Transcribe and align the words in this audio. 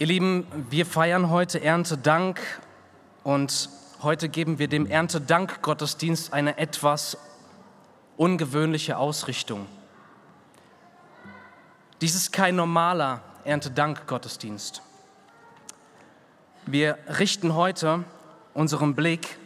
Ihr 0.00 0.08
Lieben, 0.08 0.44
wir 0.70 0.86
feiern 0.86 1.30
heute 1.30 1.62
Erntedank 1.62 2.40
und 3.22 3.68
heute 4.02 4.28
geben 4.28 4.58
wir 4.58 4.66
dem 4.66 4.86
Erntedank-Gottesdienst 4.86 6.32
eine 6.32 6.58
etwas 6.58 7.16
ungewöhnliche 8.16 8.96
Ausrichtung. 8.96 9.66
Dies 12.00 12.16
ist 12.16 12.32
kein 12.32 12.56
normaler 12.56 13.22
Erntedank-Gottesdienst. 13.44 14.82
Wir 16.66 16.98
richten 17.20 17.54
heute 17.54 18.02
unseren 18.52 18.96
Blick 18.96 19.38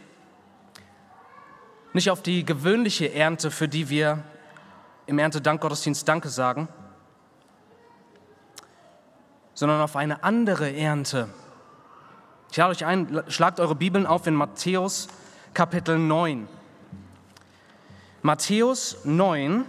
nicht 1.93 2.09
auf 2.09 2.23
die 2.23 2.43
gewöhnliche 2.43 3.13
Ernte, 3.13 3.51
für 3.51 3.67
die 3.67 3.89
wir 3.89 4.23
im 5.05 5.19
Erntedank-Gottesdienst 5.19 6.07
Danke 6.07 6.29
sagen, 6.29 6.67
sondern 9.59 9.81
auf 9.81 9.97
eine 9.97 10.23
andere 10.23 10.73
Ernte. 10.73 11.27
Ich 12.49 12.55
lade 12.55 12.71
euch 12.71 12.85
ein, 12.85 13.23
schlagt 13.27 13.59
eure 13.59 13.75
Bibeln 13.75 14.05
auf 14.05 14.25
in 14.25 14.33
Matthäus 14.33 15.09
Kapitel 15.53 15.99
9. 15.99 16.47
Matthäus 18.21 18.99
9, 19.03 19.65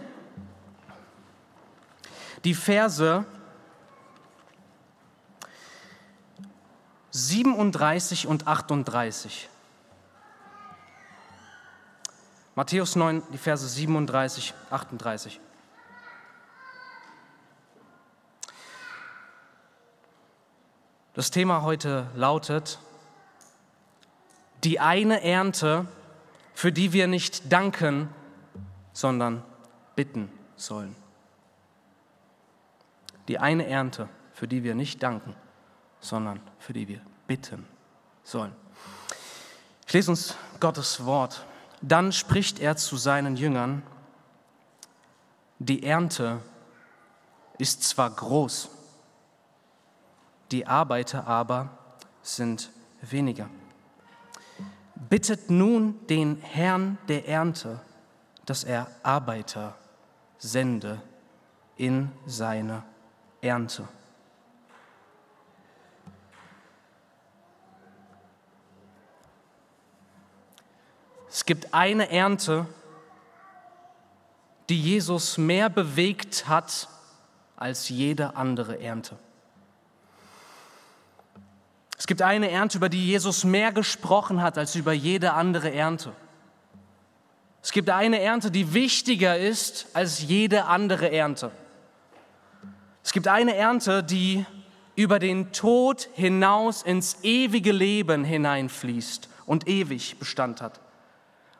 die 2.45 2.55
Verse 2.55 3.25
37 7.11 8.29
und 8.29 8.47
38. 8.47 9.49
Matthäus 12.55 12.95
9, 12.95 13.25
die 13.33 13.39
Verse 13.39 13.67
37, 13.67 14.55
38. 14.71 15.41
Das 21.21 21.31
Thema 21.31 21.61
heute 21.61 22.07
lautet, 22.15 22.79
die 24.65 24.81
eine 24.81 25.23
Ernte, 25.23 25.87
für 26.55 26.73
die 26.73 26.95
wir 26.95 27.09
nicht 27.09 27.53
danken, 27.53 28.09
sondern 28.95 29.43
bitten 29.97 30.33
sollen. 30.57 30.97
Die 33.29 33.39
eine 33.39 33.67
Ernte, 33.67 34.09
für 34.33 34.49
die 34.49 34.65
wir 34.65 34.75
nicht 34.75 35.03
danken, 35.03 35.37
sondern 36.01 36.41
für 36.59 36.73
die 36.73 36.89
wir 36.89 37.03
bitten 37.27 37.67
sollen. 38.25 38.57
Ich 39.87 39.93
lese 39.93 40.13
uns 40.13 40.37
Gottes 40.59 41.05
Wort. 41.05 41.45
Dann 41.83 42.13
spricht 42.13 42.61
er 42.61 42.79
zu 42.79 42.97
seinen 42.97 43.37
Jüngern, 43.37 43.83
die 45.59 45.83
Ernte 45.83 46.41
ist 47.59 47.83
zwar 47.83 48.09
groß, 48.09 48.71
die 50.51 50.67
Arbeiter 50.67 51.27
aber 51.27 51.71
sind 52.23 52.71
weniger. 53.03 53.49
Bittet 54.95 55.51
nun 55.51 56.07
den 56.07 56.37
Herrn 56.41 56.99
der 57.09 57.27
Ernte, 57.29 57.81
dass 58.47 58.65
er 58.65 58.87
Arbeiter 59.03 59.75
sende 60.39 61.01
in 61.77 62.13
seine 62.27 62.83
Ernte. 63.41 63.89
Es 71.29 71.45
gibt 71.45 71.73
eine 71.73 72.11
Ernte, 72.11 72.67
die 74.69 74.81
Jesus 74.81 75.39
mehr 75.39 75.71
bewegt 75.71 76.49
hat 76.49 76.89
als 77.57 77.89
jede 77.89 78.37
andere 78.37 78.81
Ernte. 78.81 79.17
Es 82.11 82.13
gibt 82.13 82.23
eine 82.23 82.51
Ernte, 82.51 82.79
über 82.79 82.89
die 82.89 83.07
Jesus 83.07 83.45
mehr 83.45 83.71
gesprochen 83.71 84.43
hat 84.43 84.59
als 84.59 84.75
über 84.75 84.93
jede 84.93 85.33
andere 85.33 85.73
Ernte. 85.73 86.13
Es 87.63 87.71
gibt 87.71 87.89
eine 87.89 88.21
Ernte, 88.21 88.51
die 88.51 88.75
wichtiger 88.75 89.39
ist 89.39 89.87
als 89.93 90.21
jede 90.21 90.65
andere 90.65 91.13
Ernte. 91.13 91.53
Es 93.05 93.13
gibt 93.13 93.29
eine 93.29 93.55
Ernte, 93.55 94.03
die 94.03 94.45
über 94.97 95.21
den 95.21 95.53
Tod 95.53 96.09
hinaus 96.15 96.83
ins 96.83 97.19
ewige 97.23 97.71
Leben 97.71 98.25
hineinfließt 98.25 99.29
und 99.47 99.69
ewig 99.69 100.19
Bestand 100.19 100.61
hat. 100.61 100.81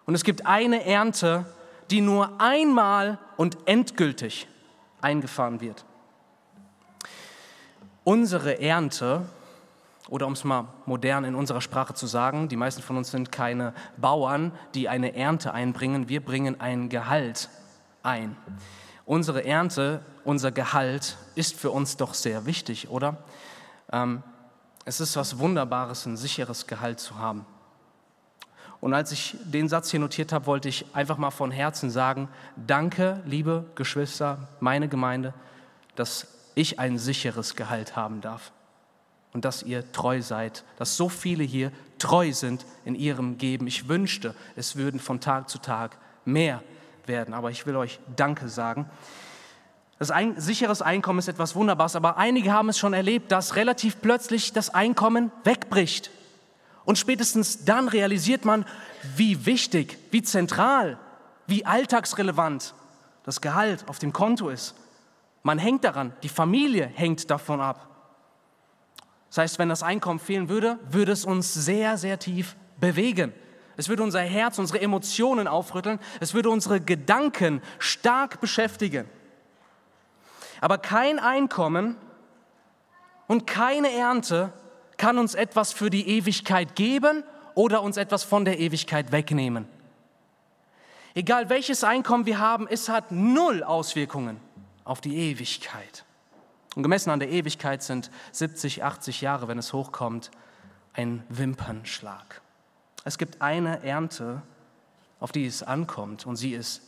Und 0.05 0.17
es 0.17 0.25
gibt 0.25 0.47
eine 0.47 0.85
Ernte, 0.85 1.47
die 1.93 2.01
nur 2.01 2.41
einmal 2.41 3.19
und 3.37 3.57
endgültig 3.67 4.49
eingefahren 5.01 5.61
wird. 5.61 5.85
Unsere 8.03 8.61
Ernte, 8.61 9.29
oder 10.11 10.27
um 10.27 10.33
es 10.33 10.45
mal 10.45 10.67
modern 10.87 11.25
in 11.25 11.37
unserer 11.37 11.61
Sprache 11.61 11.95
zu 11.95 12.07
sagen, 12.07 12.49
die 12.49 12.57
meisten 12.57 12.83
von 12.83 12.97
uns 12.97 13.13
sind 13.13 13.31
keine 13.31 13.73
Bauern, 13.97 14.53
die 14.75 14.89
eine 14.89 15.15
Ernte 15.15 15.55
einbringen, 15.55 16.09
wir 16.09 16.23
bringen 16.23 16.61
ein 16.61 16.89
Gehalt 16.89 17.49
ein. 18.03 18.37
Unsere 19.07 19.45
Ernte, 19.45 20.03
unser 20.25 20.51
Gehalt 20.51 21.17
ist 21.37 21.57
für 21.57 21.71
uns 21.71 21.97
doch 21.97 22.15
sehr 22.15 22.45
wichtig, 22.45 22.91
oder? 22.91 23.19
Ähm, 23.93 24.23
es 24.85 25.01
ist 25.01 25.17
was 25.17 25.39
Wunderbares, 25.39 26.07
ein 26.07 26.17
sicheres 26.17 26.67
Gehalt 26.67 26.99
zu 26.99 27.19
haben. 27.19 27.47
Und 28.81 28.95
als 28.95 29.13
ich 29.13 29.37
den 29.45 29.69
Satz 29.69 29.91
hier 29.91 30.01
notiert 30.01 30.33
habe, 30.33 30.47
wollte 30.47 30.69
ich 30.69 30.87
einfach 30.93 31.19
mal 31.19 31.31
von 31.31 31.53
Herzen 31.53 31.91
sagen, 31.91 32.29
danke, 32.57 33.23
liebe 33.27 33.67
Geschwister, 33.77 34.49
meine 34.59 34.89
Gemeinde, 34.89 35.35
dass 35.95 36.27
ich 36.57 36.81
ein 36.81 36.99
sicheres 36.99 37.55
Gehalt 37.55 37.95
haben 37.95 38.21
darf 38.21 38.53
und 39.33 39.45
dass 39.45 39.63
ihr 39.63 39.91
treu 39.93 40.23
seid, 40.23 40.65
dass 40.77 40.97
so 40.97 41.09
viele 41.09 41.45
hier 41.45 41.73
treu 41.99 42.33
sind 42.33 42.67
in 42.85 42.95
ihrem 42.95 43.39
Geben. 43.39 43.67
Ich 43.67 43.89
wünschte, 43.89 44.35
es 44.57 44.77
würden 44.77 44.99
von 45.01 45.21
Tag 45.21 45.49
zu 45.49 45.59
Tag 45.59 45.99
mehr 46.25 46.63
werden, 47.07 47.35
aber 47.35 47.51
ich 47.51 47.67
will 47.67 47.77
euch 47.77 48.01
Danke 48.17 48.49
sagen. 48.49 48.89
Das 49.99 50.11
ein, 50.11 50.41
sicheres 50.41 50.81
Einkommen 50.81 51.19
ist 51.19 51.29
etwas 51.29 51.55
Wunderbares, 51.55 51.95
aber 51.95 52.17
einige 52.17 52.53
haben 52.53 52.71
es 52.71 52.79
schon 52.79 52.95
erlebt, 52.95 53.31
dass 53.31 53.55
relativ 53.55 54.01
plötzlich 54.01 54.53
das 54.53 54.71
Einkommen 54.71 55.31
wegbricht. 55.45 56.11
Und 56.87 56.99
spätestens 56.99 57.67
dann 57.67 57.87
realisiert 57.87 58.47
man, 58.47 58.65
wie 59.15 59.45
wichtig, 59.45 59.99
wie 60.11 60.23
zentral, 60.23 60.99
wie 61.47 61.67
alltagsrelevant 61.67 62.75
das 63.25 63.43
Gehalt 63.43 63.87
auf 63.89 63.99
dem 63.99 64.15
Konto 64.15 64.49
ist. 64.49 64.75
Man 65.43 65.59
hängt 65.59 65.85
daran, 65.85 66.15
die 66.23 66.29
Familie 66.31 66.87
hängt 66.87 67.31
davon 67.31 67.61
ab. 67.61 67.90
Das 69.31 69.39
heißt, 69.39 69.59
wenn 69.59 69.69
das 69.69 69.83
Einkommen 69.83 70.19
fehlen 70.19 70.49
würde, 70.49 70.79
würde 70.91 71.13
es 71.13 71.25
uns 71.25 71.55
sehr, 71.55 71.97
sehr 71.97 72.19
tief 72.19 72.57
bewegen. 72.79 73.33
Es 73.77 73.89
würde 73.89 74.03
unser 74.03 74.21
Herz, 74.21 74.59
unsere 74.59 74.81
Emotionen 74.81 75.49
aufrütteln. 75.49 76.01
Es 76.19 76.35
würde 76.35 76.51
unsere 76.51 76.81
Gedanken 76.81 77.63
stark 77.79 78.41
beschäftigen. 78.41 79.09
Aber 80.61 80.77
kein 80.79 81.19
Einkommen 81.19 81.97
und 83.29 83.47
keine 83.47 83.91
Ernte 83.93 84.53
kann 84.97 85.17
uns 85.17 85.35
etwas 85.35 85.73
für 85.73 85.89
die 85.89 86.09
Ewigkeit 86.09 86.75
geben 86.75 87.23
oder 87.55 87.83
uns 87.83 87.97
etwas 87.97 88.25
von 88.25 88.45
der 88.45 88.59
Ewigkeit 88.59 89.13
wegnehmen. 89.13 89.67
Egal 91.15 91.49
welches 91.49 91.85
Einkommen 91.85 92.27
wir 92.27 92.39
haben, 92.39 92.67
es 92.69 92.89
hat 92.89 93.11
null 93.11 93.63
Auswirkungen 93.63 94.41
auf 94.85 95.01
die 95.01 95.17
Ewigkeit. 95.17 96.05
Und 96.77 96.83
gemessen 96.83 97.11
an 97.11 97.21
der 97.21 97.31
Ewigkeit 97.31 97.83
sind 97.83 98.11
70, 98.33 98.85
80 98.85 99.21
Jahre, 99.21 99.49
wenn 99.49 99.59
es 99.59 99.73
hochkommt, 99.73 100.31
ein 100.93 101.25
Wimpernschlag. 101.29 102.41
Es 103.05 103.19
gibt 103.19 103.43
eine 103.43 103.83
Ernte, 103.83 104.43
auf 105.19 105.33
die 105.33 105.47
es 105.47 105.63
ankommt, 105.63 106.27
und 106.27 106.37
sie 106.37 106.53
ist 106.53 106.83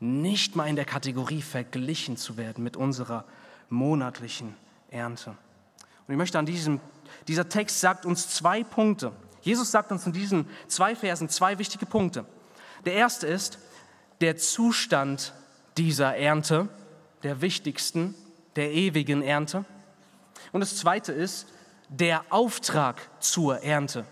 nicht 0.00 0.56
mal 0.56 0.66
in 0.66 0.76
der 0.76 0.84
Kategorie 0.84 1.42
verglichen 1.42 2.16
zu 2.16 2.36
werden 2.36 2.64
mit 2.64 2.76
unserer 2.76 3.24
monatlichen 3.68 4.56
Ernte. 4.90 5.30
Und 5.30 6.14
ich 6.14 6.16
möchte 6.16 6.38
an 6.38 6.46
diesem 6.46 6.80
dieser 7.28 7.48
Text 7.48 7.80
sagt 7.80 8.06
uns 8.06 8.28
zwei 8.28 8.62
Punkte. 8.62 9.12
Jesus 9.42 9.70
sagt 9.70 9.92
uns 9.92 10.06
in 10.06 10.12
diesen 10.12 10.46
zwei 10.68 10.94
Versen 10.94 11.28
zwei 11.28 11.58
wichtige 11.58 11.86
Punkte. 11.86 12.24
Der 12.84 12.94
erste 12.94 13.26
ist 13.26 13.58
der 14.20 14.36
Zustand 14.36 15.32
dieser 15.76 16.16
Ernte, 16.16 16.68
der 17.22 17.40
wichtigsten, 17.40 18.14
der 18.60 18.72
ewigen 18.72 19.22
Ernte. 19.22 19.64
Und 20.52 20.60
das 20.60 20.76
zweite 20.76 21.12
ist 21.12 21.48
der 21.88 22.22
Auftrag 22.28 23.00
zur 23.18 23.62
Ernte. 23.62 24.04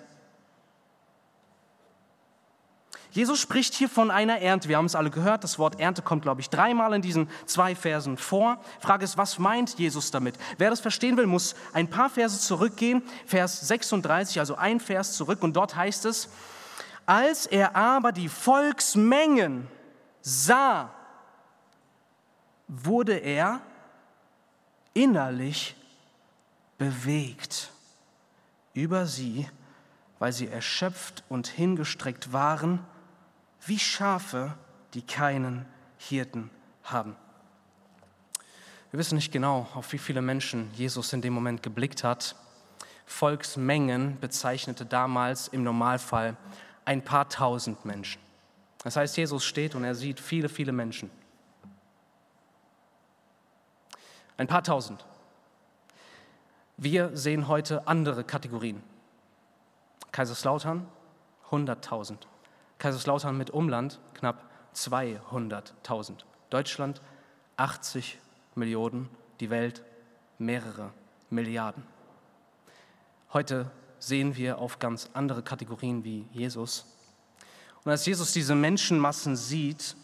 Jesus 3.10 3.38
spricht 3.40 3.74
hier 3.74 3.90
von 3.90 4.10
einer 4.10 4.40
Ernte. 4.40 4.70
Wir 4.70 4.78
haben 4.78 4.86
es 4.86 4.94
alle 4.94 5.10
gehört. 5.10 5.44
Das 5.44 5.58
Wort 5.58 5.78
Ernte 5.78 6.00
kommt, 6.00 6.22
glaube 6.22 6.40
ich, 6.40 6.48
dreimal 6.48 6.94
in 6.94 7.02
diesen 7.02 7.28
zwei 7.44 7.74
Versen 7.74 8.16
vor. 8.16 8.58
Frage 8.80 9.04
ist, 9.04 9.18
was 9.18 9.38
meint 9.38 9.78
Jesus 9.78 10.10
damit? 10.10 10.36
Wer 10.56 10.70
das 10.70 10.80
verstehen 10.80 11.18
will, 11.18 11.26
muss 11.26 11.54
ein 11.74 11.90
paar 11.90 12.08
Verse 12.08 12.40
zurückgehen. 12.40 13.02
Vers 13.26 13.68
36, 13.68 14.40
also 14.40 14.54
ein 14.54 14.80
Vers 14.80 15.12
zurück. 15.12 15.42
Und 15.42 15.56
dort 15.56 15.76
heißt 15.76 16.06
es, 16.06 16.30
als 17.04 17.44
er 17.44 17.76
aber 17.76 18.12
die 18.12 18.30
Volksmengen 18.30 19.68
sah, 20.22 20.90
wurde 22.66 23.14
er 23.18 23.60
innerlich 24.98 25.76
bewegt 26.76 27.70
über 28.74 29.06
sie, 29.06 29.48
weil 30.18 30.32
sie 30.32 30.48
erschöpft 30.48 31.22
und 31.28 31.46
hingestreckt 31.46 32.32
waren, 32.32 32.80
wie 33.64 33.78
Schafe, 33.78 34.54
die 34.94 35.02
keinen 35.02 35.66
Hirten 35.98 36.50
haben. 36.82 37.14
Wir 38.90 38.98
wissen 38.98 39.16
nicht 39.16 39.30
genau, 39.30 39.68
auf 39.74 39.92
wie 39.92 39.98
viele 39.98 40.22
Menschen 40.22 40.70
Jesus 40.74 41.12
in 41.12 41.22
dem 41.22 41.32
Moment 41.32 41.62
geblickt 41.62 42.02
hat. 42.02 42.34
Volksmengen 43.06 44.18
bezeichnete 44.18 44.84
damals 44.84 45.46
im 45.48 45.62
Normalfall 45.62 46.36
ein 46.84 47.04
paar 47.04 47.28
tausend 47.28 47.84
Menschen. 47.84 48.20
Das 48.82 48.96
heißt, 48.96 49.16
Jesus 49.16 49.44
steht 49.44 49.74
und 49.74 49.84
er 49.84 49.94
sieht 49.94 50.18
viele, 50.18 50.48
viele 50.48 50.72
Menschen. 50.72 51.10
Ein 54.38 54.46
paar 54.46 54.62
tausend. 54.62 55.04
Wir 56.76 57.16
sehen 57.16 57.48
heute 57.48 57.88
andere 57.88 58.22
Kategorien. 58.22 58.84
Kaiserslautern 60.12 60.86
100.000. 61.50 62.18
Kaiserslautern 62.78 63.36
mit 63.36 63.50
Umland 63.50 63.98
knapp 64.14 64.48
200.000. 64.76 66.18
Deutschland 66.50 67.02
80 67.56 68.20
Millionen, 68.54 69.10
die 69.40 69.50
Welt 69.50 69.82
mehrere 70.38 70.92
Milliarden. 71.30 71.82
Heute 73.32 73.68
sehen 73.98 74.36
wir 74.36 74.58
auf 74.58 74.78
ganz 74.78 75.10
andere 75.14 75.42
Kategorien 75.42 76.04
wie 76.04 76.26
Jesus. 76.30 76.86
Und 77.82 77.90
als 77.90 78.06
Jesus 78.06 78.32
diese 78.32 78.54
Menschenmassen 78.54 79.34
sieht, 79.34 79.96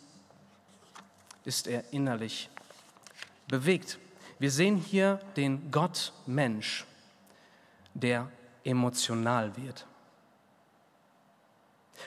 ist 1.44 1.68
er 1.68 1.92
innerlich 1.92 2.50
bewegt. 3.46 4.00
Wir 4.38 4.50
sehen 4.50 4.76
hier 4.76 5.20
den 5.36 5.70
Gott-Mensch, 5.70 6.84
der 7.94 8.28
emotional 8.64 9.56
wird. 9.56 9.86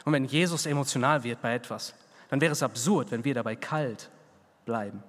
Und 0.06 0.14
wenn 0.14 0.26
Jesus 0.26 0.66
emotional 0.66 1.24
wird 1.24 1.42
bei 1.42 1.56
etwas, 1.56 1.94
dann 2.30 2.42
wäre 2.42 2.52
es 2.52 2.64
absurd, 2.64 3.12
wenn 3.12 3.24
wir 3.24 3.34
dabei 3.34 3.56
kalt 3.56 4.10
bleiben. 4.66 5.02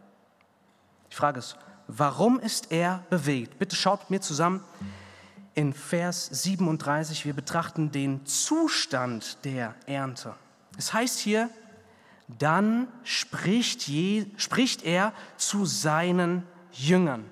Die 1.11 1.17
Frage 1.17 1.41
ist, 1.41 1.57
warum 1.89 2.39
ist 2.39 2.71
er 2.71 3.05
bewegt? 3.11 3.59
Bitte 3.59 3.75
schaut 3.75 4.01
mit 4.03 4.11
mir 4.11 4.21
zusammen 4.21 4.63
in 5.55 5.73
Vers 5.73 6.27
37. 6.27 7.25
Wir 7.25 7.35
betrachten 7.35 7.91
den 7.91 8.25
Zustand 8.27 9.45
der 9.45 9.75
Ernte. 9.87 10.35
Es 10.77 10.93
heißt 10.93 11.19
hier, 11.19 11.51
dann 12.29 12.89
spricht, 13.05 13.89
je, 13.89 14.27
spricht 14.37 14.85
er 14.85 15.13
zu 15.37 15.65
seinen 15.65 16.45
Jüngern. 16.73 17.25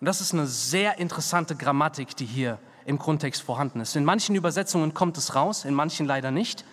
Und 0.00 0.06
das 0.06 0.20
ist 0.20 0.32
eine 0.32 0.46
sehr 0.46 0.98
interessante 0.98 1.54
Grammatik, 1.54 2.16
die 2.16 2.24
hier 2.24 2.58
im 2.86 2.98
Grundtext 2.98 3.42
vorhanden 3.42 3.80
ist. 3.80 3.96
In 3.96 4.04
manchen 4.04 4.34
Übersetzungen 4.34 4.94
kommt 4.94 5.18
es 5.18 5.34
raus, 5.34 5.64
in 5.64 5.74
manchen 5.74 6.06
leider 6.06 6.30
nicht. 6.30 6.64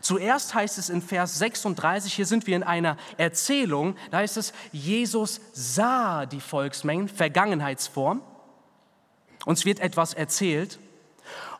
Zuerst 0.00 0.54
heißt 0.54 0.78
es 0.78 0.88
in 0.88 1.02
Vers 1.02 1.38
36, 1.38 2.12
hier 2.12 2.26
sind 2.26 2.46
wir 2.46 2.56
in 2.56 2.62
einer 2.62 2.96
Erzählung, 3.16 3.96
da 4.10 4.18
heißt 4.18 4.36
es, 4.36 4.52
Jesus 4.72 5.40
sah 5.52 6.26
die 6.26 6.40
Volksmengen, 6.40 7.08
Vergangenheitsform. 7.08 8.22
Uns 9.44 9.64
wird 9.64 9.80
etwas 9.80 10.14
erzählt. 10.14 10.78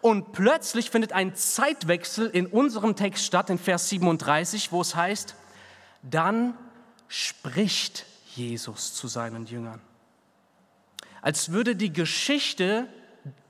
Und 0.00 0.32
plötzlich 0.32 0.90
findet 0.90 1.12
ein 1.12 1.34
Zeitwechsel 1.34 2.28
in 2.28 2.46
unserem 2.46 2.94
Text 2.94 3.24
statt, 3.24 3.50
in 3.50 3.58
Vers 3.58 3.88
37, 3.88 4.70
wo 4.70 4.80
es 4.80 4.94
heißt, 4.94 5.34
dann 6.02 6.54
spricht 7.08 8.06
Jesus 8.36 8.94
zu 8.94 9.08
seinen 9.08 9.46
Jüngern. 9.46 9.80
Als 11.22 11.50
würde 11.50 11.74
die 11.74 11.92
Geschichte 11.92 12.88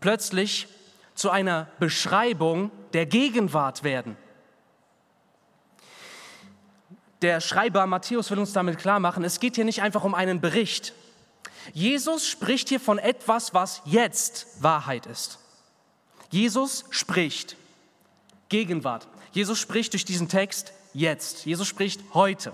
plötzlich 0.01 0.69
zu 1.15 1.31
einer 1.31 1.69
Beschreibung 1.79 2.71
der 2.93 3.07
Gegenwart 3.07 3.83
werden. 3.83 4.17
Der 7.23 7.41
Schreiber 7.41 7.87
Matthäus 7.87 8.31
will 8.31 8.39
uns 8.39 8.53
damit 8.53 8.79
klar 8.79 9.01
machen, 9.01 9.25
es 9.25 9.41
geht 9.41 9.57
hier 9.57 9.65
nicht 9.65 9.83
einfach 9.83 10.05
um 10.05 10.15
einen 10.15 10.41
Bericht. 10.41 10.93
Jesus 11.73 12.27
spricht 12.27 12.69
hier 12.69 12.81
von 12.81 12.99
etwas, 12.99 13.55
was 13.55 13.83
jetzt 13.87 14.63
Wahrheit 14.63 15.07
ist. 15.07 15.39
Jesus 16.31 16.85
spricht 16.91 17.57
Gegenwart. 18.49 19.09
Jesus 19.33 19.59
spricht 19.59 19.93
durch 19.93 20.05
diesen 20.05 20.29
Text 20.29 20.73
jetzt. 20.93 21.47
Jesus 21.47 21.67
spricht 21.67 22.01
heute. 22.15 22.53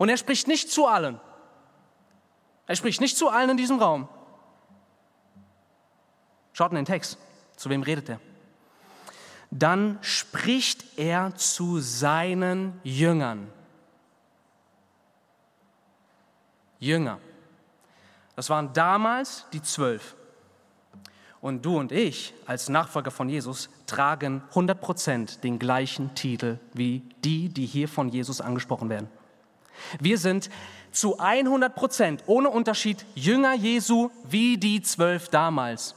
Und 0.00 0.08
er 0.08 0.16
spricht 0.16 0.48
nicht 0.48 0.70
zu 0.70 0.86
allen. 0.86 1.20
Er 2.66 2.74
spricht 2.74 3.02
nicht 3.02 3.18
zu 3.18 3.28
allen 3.28 3.50
in 3.50 3.56
diesem 3.58 3.78
Raum. 3.78 4.08
Schaut 6.54 6.70
in 6.70 6.76
den 6.76 6.86
Text. 6.86 7.18
Zu 7.54 7.68
wem 7.68 7.82
redet 7.82 8.08
er? 8.08 8.18
Dann 9.50 9.98
spricht 10.00 10.98
er 10.98 11.36
zu 11.36 11.80
seinen 11.80 12.80
Jüngern. 12.82 13.52
Jünger. 16.78 17.18
Das 18.36 18.48
waren 18.48 18.72
damals 18.72 19.44
die 19.52 19.60
zwölf. 19.60 20.16
Und 21.42 21.66
du 21.66 21.78
und 21.78 21.92
ich 21.92 22.32
als 22.46 22.70
Nachfolger 22.70 23.10
von 23.10 23.28
Jesus 23.28 23.68
tragen 23.86 24.42
100% 24.54 25.40
den 25.40 25.58
gleichen 25.58 26.14
Titel 26.14 26.58
wie 26.72 27.02
die, 27.22 27.50
die 27.50 27.66
hier 27.66 27.86
von 27.86 28.08
Jesus 28.08 28.40
angesprochen 28.40 28.88
werden. 28.88 29.19
Wir 30.00 30.18
sind 30.18 30.50
zu 30.92 31.18
100 31.18 31.74
Prozent 31.74 32.24
ohne 32.26 32.50
Unterschied 32.50 33.04
Jünger 33.14 33.54
Jesu 33.54 34.10
wie 34.28 34.58
die 34.58 34.82
zwölf 34.82 35.28
damals. 35.28 35.94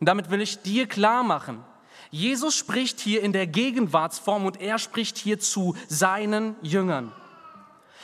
Und 0.00 0.08
damit 0.08 0.30
will 0.30 0.40
ich 0.40 0.62
dir 0.62 0.86
klar 0.86 1.22
machen, 1.22 1.62
Jesus 2.10 2.54
spricht 2.54 3.00
hier 3.00 3.22
in 3.22 3.32
der 3.32 3.46
Gegenwartsform 3.46 4.46
und 4.46 4.60
er 4.60 4.78
spricht 4.78 5.18
hier 5.18 5.40
zu 5.40 5.74
seinen 5.88 6.54
Jüngern. 6.62 7.12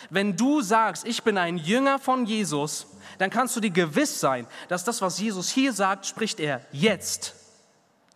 Wenn 0.08 0.36
du 0.36 0.62
sagst, 0.62 1.06
ich 1.06 1.22
bin 1.22 1.38
ein 1.38 1.58
Jünger 1.58 1.98
von 1.98 2.26
Jesus, 2.26 2.86
dann 3.18 3.30
kannst 3.30 3.54
du 3.54 3.60
dir 3.60 3.70
gewiss 3.70 4.18
sein, 4.18 4.46
dass 4.68 4.82
das, 4.82 5.00
was 5.02 5.20
Jesus 5.20 5.50
hier 5.50 5.72
sagt, 5.72 6.06
spricht 6.06 6.40
er 6.40 6.66
jetzt 6.72 7.34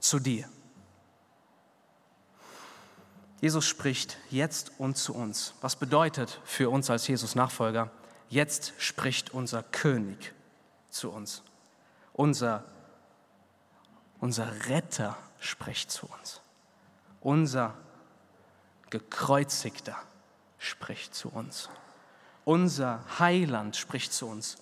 zu 0.00 0.18
dir. 0.18 0.48
Jesus 3.44 3.66
spricht 3.66 4.16
jetzt 4.30 4.72
und 4.78 4.96
zu 4.96 5.14
uns. 5.14 5.52
Was 5.60 5.76
bedeutet 5.76 6.40
für 6.46 6.70
uns 6.70 6.88
als 6.88 7.06
Jesus-Nachfolger? 7.06 7.90
Jetzt 8.30 8.72
spricht 8.78 9.34
unser 9.34 9.62
König 9.62 10.32
zu 10.88 11.10
uns. 11.10 11.42
Unser, 12.14 12.64
unser 14.18 14.50
Retter 14.70 15.18
spricht 15.40 15.90
zu 15.90 16.06
uns. 16.06 16.40
Unser 17.20 17.74
gekreuzigter 18.88 19.98
spricht 20.56 21.14
zu 21.14 21.28
uns. 21.28 21.68
Unser 22.46 23.04
Heiland 23.18 23.76
spricht 23.76 24.14
zu 24.14 24.26
uns. 24.26 24.56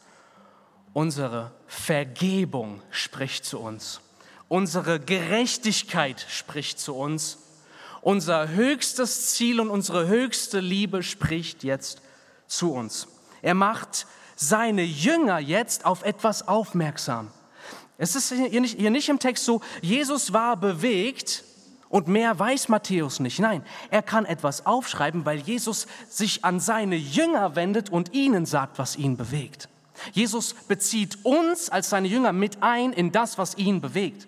Unsere 0.92 1.52
Vergebung 1.68 2.82
spricht 2.90 3.44
zu 3.44 3.60
uns. 3.60 4.00
Unsere 4.48 4.98
Gerechtigkeit 4.98 6.26
spricht 6.28 6.80
zu 6.80 6.96
uns 6.96 7.38
unser 8.02 8.48
höchstes 8.48 9.32
Ziel 9.32 9.60
und 9.60 9.70
unsere 9.70 10.06
höchste 10.06 10.60
Liebe 10.60 11.02
spricht 11.02 11.64
jetzt 11.64 12.02
zu 12.46 12.72
uns. 12.72 13.08
Er 13.40 13.54
macht 13.54 14.06
seine 14.36 14.82
Jünger 14.82 15.38
jetzt 15.38 15.86
auf 15.86 16.02
etwas 16.02 16.46
aufmerksam. 16.46 17.30
Es 17.96 18.16
ist 18.16 18.32
hier 18.32 18.60
nicht, 18.60 18.78
hier 18.78 18.90
nicht 18.90 19.08
im 19.08 19.18
Text 19.18 19.44
so, 19.44 19.62
Jesus 19.80 20.32
war 20.32 20.56
bewegt 20.56 21.44
und 21.88 22.08
mehr 22.08 22.36
weiß 22.36 22.68
Matthäus 22.68 23.20
nicht. 23.20 23.38
Nein, 23.38 23.64
er 23.90 24.02
kann 24.02 24.24
etwas 24.24 24.66
aufschreiben, 24.66 25.24
weil 25.24 25.38
Jesus 25.38 25.86
sich 26.08 26.44
an 26.44 26.58
seine 26.58 26.96
Jünger 26.96 27.54
wendet 27.54 27.90
und 27.90 28.12
ihnen 28.14 28.46
sagt, 28.46 28.78
was 28.78 28.96
ihn 28.96 29.16
bewegt. 29.16 29.68
Jesus 30.12 30.54
bezieht 30.54 31.24
uns 31.24 31.68
als 31.68 31.90
seine 31.90 32.08
Jünger 32.08 32.32
mit 32.32 32.62
ein 32.62 32.92
in 32.92 33.12
das, 33.12 33.38
was 33.38 33.56
ihn 33.56 33.80
bewegt. 33.80 34.26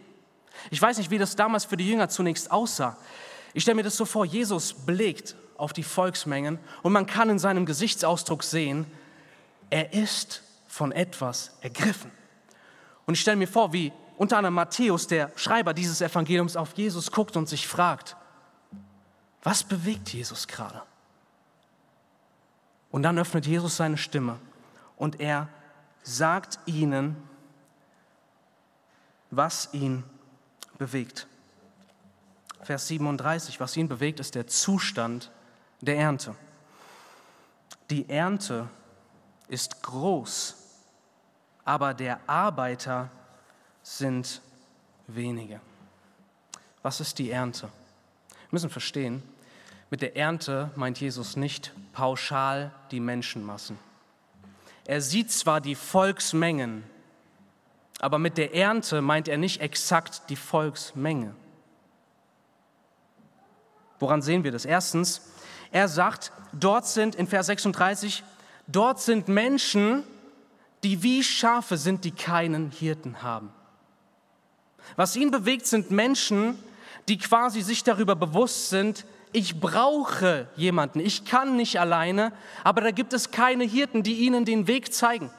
Ich 0.71 0.81
weiß 0.81 0.99
nicht, 0.99 1.11
wie 1.11 1.19
das 1.19 1.35
damals 1.35 1.65
für 1.65 1.77
die 1.77 1.89
Jünger 1.89 2.09
zunächst 2.09 2.51
aussah. 2.53 2.97
Ich 3.55 3.63
stelle 3.63 3.77
mir 3.77 3.85
das 3.85 3.97
so 3.97 4.05
vor, 4.05 4.27
Jesus 4.27 4.75
blickt 4.75 5.37
auf 5.57 5.73
die 5.73 5.85
Volksmengen 5.85 6.59
und 6.83 6.93
man 6.93 7.07
kann 7.07 7.31
in 7.31 7.39
seinem 7.39 7.65
Gesichtsausdruck 7.65 8.43
sehen, 8.43 8.87
er 9.71 9.93
ist 9.93 10.43
von 10.67 10.93
etwas 10.93 11.53
ergriffen. 11.61 12.11
Und 13.07 13.15
ich 13.15 13.21
stelle 13.21 13.37
mir 13.37 13.49
vor, 13.49 13.73
wie 13.73 13.93
unter 14.17 14.39
anderem 14.39 14.55
Matthäus, 14.55 15.07
der 15.07 15.31
Schreiber 15.37 15.73
dieses 15.73 16.01
Evangeliums, 16.01 16.57
auf 16.57 16.75
Jesus 16.75 17.11
guckt 17.11 17.37
und 17.37 17.49
sich 17.49 17.67
fragt, 17.67 18.17
was 19.43 19.63
bewegt 19.63 20.13
Jesus 20.13 20.49
gerade? 20.49 20.83
Und 22.91 23.03
dann 23.03 23.19
öffnet 23.19 23.47
Jesus 23.47 23.77
seine 23.77 23.97
Stimme 23.97 24.39
und 24.97 25.21
er 25.21 25.49
sagt 26.03 26.59
ihnen, 26.67 27.17
was 29.31 29.69
ihn 29.73 30.05
bewegt. 30.79 31.27
Vers 32.65 32.89
37, 32.89 33.61
was 33.61 33.77
ihn 33.77 33.89
bewegt, 33.89 34.21
ist 34.21 34.35
der 34.35 34.47
Zustand 34.47 35.31
der 35.81 35.99
Ernte. 35.99 36.35
Die 37.91 38.09
Ernte 38.09 38.69
ist 39.49 39.83
groß, 39.83 40.57
aber 41.65 41.93
der 41.93 42.19
Arbeiter 42.27 43.11
sind 43.83 44.41
wenige. 45.07 45.61
Was 46.83 47.01
ist 47.01 47.19
die 47.19 47.31
Ernte? 47.31 47.69
Wir 48.29 48.49
müssen 48.53 48.71
verstehen, 48.71 49.23
mit 49.91 50.01
der 50.01 50.17
Ernte 50.17 50.71
meint 50.75 51.01
Jesus 51.01 51.37
nicht 51.37 51.73
pauschal 51.93 52.73
die 52.91 53.01
Menschenmassen. 53.01 53.79
Er 54.87 55.01
sieht 55.01 55.31
zwar 55.31 55.61
die 55.61 55.75
Volksmengen, 55.75 56.85
aber 58.01 58.19
mit 58.19 58.39
der 58.39 58.55
Ernte 58.55 59.03
meint 59.03 59.29
er 59.29 59.37
nicht 59.39 59.61
exakt 59.61 60.23
die 60.31 60.37
Volksmenge. 60.37 61.35
Woran 63.99 64.23
sehen 64.23 64.45
wir 64.45 64.53
das? 64.53 64.65
Erstens, 64.65 65.23
er 65.71 65.89
sagt, 65.89 66.33
dort 66.53 66.87
sind 66.87 67.15
in 67.15 67.27
Vers 67.27 67.47
36, 67.47 68.23
dort 68.67 69.01
sind 69.01 69.29
Menschen, 69.29 70.05
die 70.83 71.03
wie 71.03 71.23
Schafe 71.23 71.77
sind, 71.77 72.05
die 72.05 72.11
keinen 72.11 72.71
Hirten 72.71 73.23
haben. 73.23 73.51
Was 74.97 75.17
ihn 75.17 75.31
bewegt, 75.31 75.67
sind 75.67 75.91
Menschen, 75.91 76.59
die 77.09 77.19
quasi 77.19 77.63
sich 77.63 77.83
darüber 77.85 78.15
bewusst 78.15 78.69
sind, 78.69 79.05
ich 79.33 79.61
brauche 79.61 80.47
jemanden, 80.55 81.01
ich 81.01 81.25
kann 81.25 81.57
nicht 81.57 81.81
alleine, 81.81 82.33
aber 82.63 82.83
da 82.83 82.93
gibt 82.93 83.13
es 83.13 83.33
keine 83.33 83.65
Hirten, 83.65 84.05
die 84.05 84.15
ihnen 84.15 84.45
den 84.45 84.69
Weg 84.69 84.95
zeigen. 84.95 85.31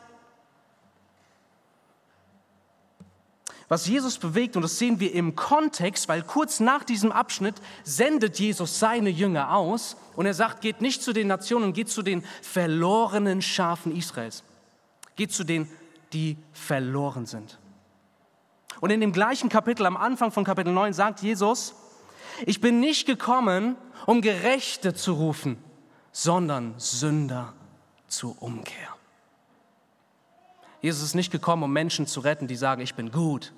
Was 3.67 3.87
Jesus 3.87 4.19
bewegt, 4.19 4.55
und 4.55 4.61
das 4.61 4.77
sehen 4.77 4.99
wir 4.99 5.13
im 5.13 5.35
Kontext, 5.35 6.07
weil 6.07 6.21
kurz 6.21 6.59
nach 6.59 6.83
diesem 6.83 7.11
Abschnitt 7.11 7.55
sendet 7.83 8.39
Jesus 8.39 8.79
seine 8.79 9.09
Jünger 9.09 9.55
aus 9.55 9.97
und 10.15 10.27
er 10.27 10.35
sagt, 10.35 10.61
geht 10.61 10.81
nicht 10.81 11.01
zu 11.01 11.13
den 11.13 11.27
Nationen, 11.27 11.73
geht 11.73 11.89
zu 11.89 12.03
den 12.03 12.23
verlorenen 12.43 13.41
Schafen 13.41 13.95
Israels. 13.95 14.43
Geht 15.15 15.33
zu 15.33 15.43
denen, 15.43 15.67
die 16.13 16.37
verloren 16.53 17.25
sind. 17.25 17.57
Und 18.81 18.91
in 18.91 19.01
dem 19.01 19.13
gleichen 19.13 19.49
Kapitel, 19.49 19.85
am 19.85 19.97
Anfang 19.97 20.31
von 20.31 20.43
Kapitel 20.43 20.71
9, 20.71 20.93
sagt 20.93 21.21
Jesus, 21.21 21.73
ich 22.45 22.61
bin 22.61 22.79
nicht 22.79 23.07
gekommen, 23.07 23.77
um 24.05 24.21
Gerechte 24.21 24.93
zu 24.93 25.13
rufen, 25.13 25.57
sondern 26.11 26.75
Sünder 26.77 27.53
zur 28.07 28.41
Umkehr. 28.41 28.94
Jesus 30.85 31.01
ist 31.01 31.15
nicht 31.15 31.31
gekommen, 31.31 31.63
um 31.63 31.73
Menschen 31.73 32.05
zu 32.05 32.19
retten, 32.19 32.45
die 32.47 32.55
sagen, 32.55 32.79
ich 32.83 32.93
bin 32.93 33.11
gut. 33.11 33.53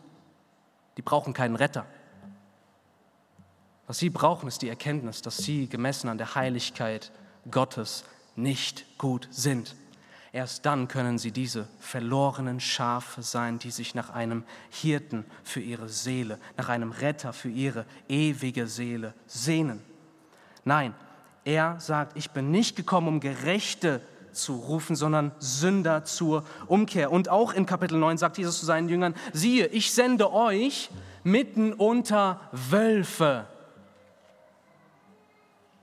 Die 0.95 1.01
brauchen 1.01 1.33
keinen 1.33 1.57
Retter. 1.57 1.85
Was 3.85 3.97
sie 3.97 4.09
brauchen, 4.09 4.47
ist 4.47 4.61
die 4.61 4.69
Erkenntnis, 4.69 5.21
dass 5.21 5.35
sie 5.35 5.67
gemessen 5.67 6.07
an 6.07 6.17
der 6.17 6.35
Heiligkeit 6.35 7.11
Gottes 7.51 8.05
nicht 8.37 8.85
gut 8.97 9.27
sind. 9.29 9.75
Erst 10.31 10.65
dann 10.65 10.87
können 10.87 11.17
sie 11.17 11.31
diese 11.31 11.67
verlorenen 11.81 12.61
Schafe 12.61 13.21
sein, 13.21 13.59
die 13.59 13.71
sich 13.71 13.93
nach 13.93 14.09
einem 14.11 14.45
Hirten 14.69 15.25
für 15.43 15.59
ihre 15.59 15.89
Seele, 15.89 16.39
nach 16.55 16.69
einem 16.69 16.93
Retter 16.93 17.33
für 17.33 17.49
ihre 17.49 17.85
ewige 18.07 18.67
Seele 18.67 19.13
sehnen. 19.25 19.83
Nein, 20.63 20.95
er 21.43 21.77
sagt, 21.81 22.15
ich 22.15 22.31
bin 22.31 22.51
nicht 22.51 22.77
gekommen, 22.77 23.09
um 23.09 23.19
Gerechte 23.19 23.99
zu 23.99 24.16
zu 24.37 24.55
rufen, 24.55 24.95
sondern 24.95 25.31
Sünder 25.39 26.05
zur 26.05 26.43
Umkehr. 26.67 27.11
Und 27.11 27.29
auch 27.29 27.53
in 27.53 27.65
Kapitel 27.65 27.97
9 27.97 28.17
sagt 28.17 28.37
Jesus 28.37 28.59
zu 28.59 28.65
seinen 28.65 28.89
Jüngern, 28.89 29.15
siehe, 29.33 29.67
ich 29.67 29.91
sende 29.91 30.31
euch 30.31 30.89
mitten 31.23 31.73
unter 31.73 32.39
Wölfe. 32.51 33.45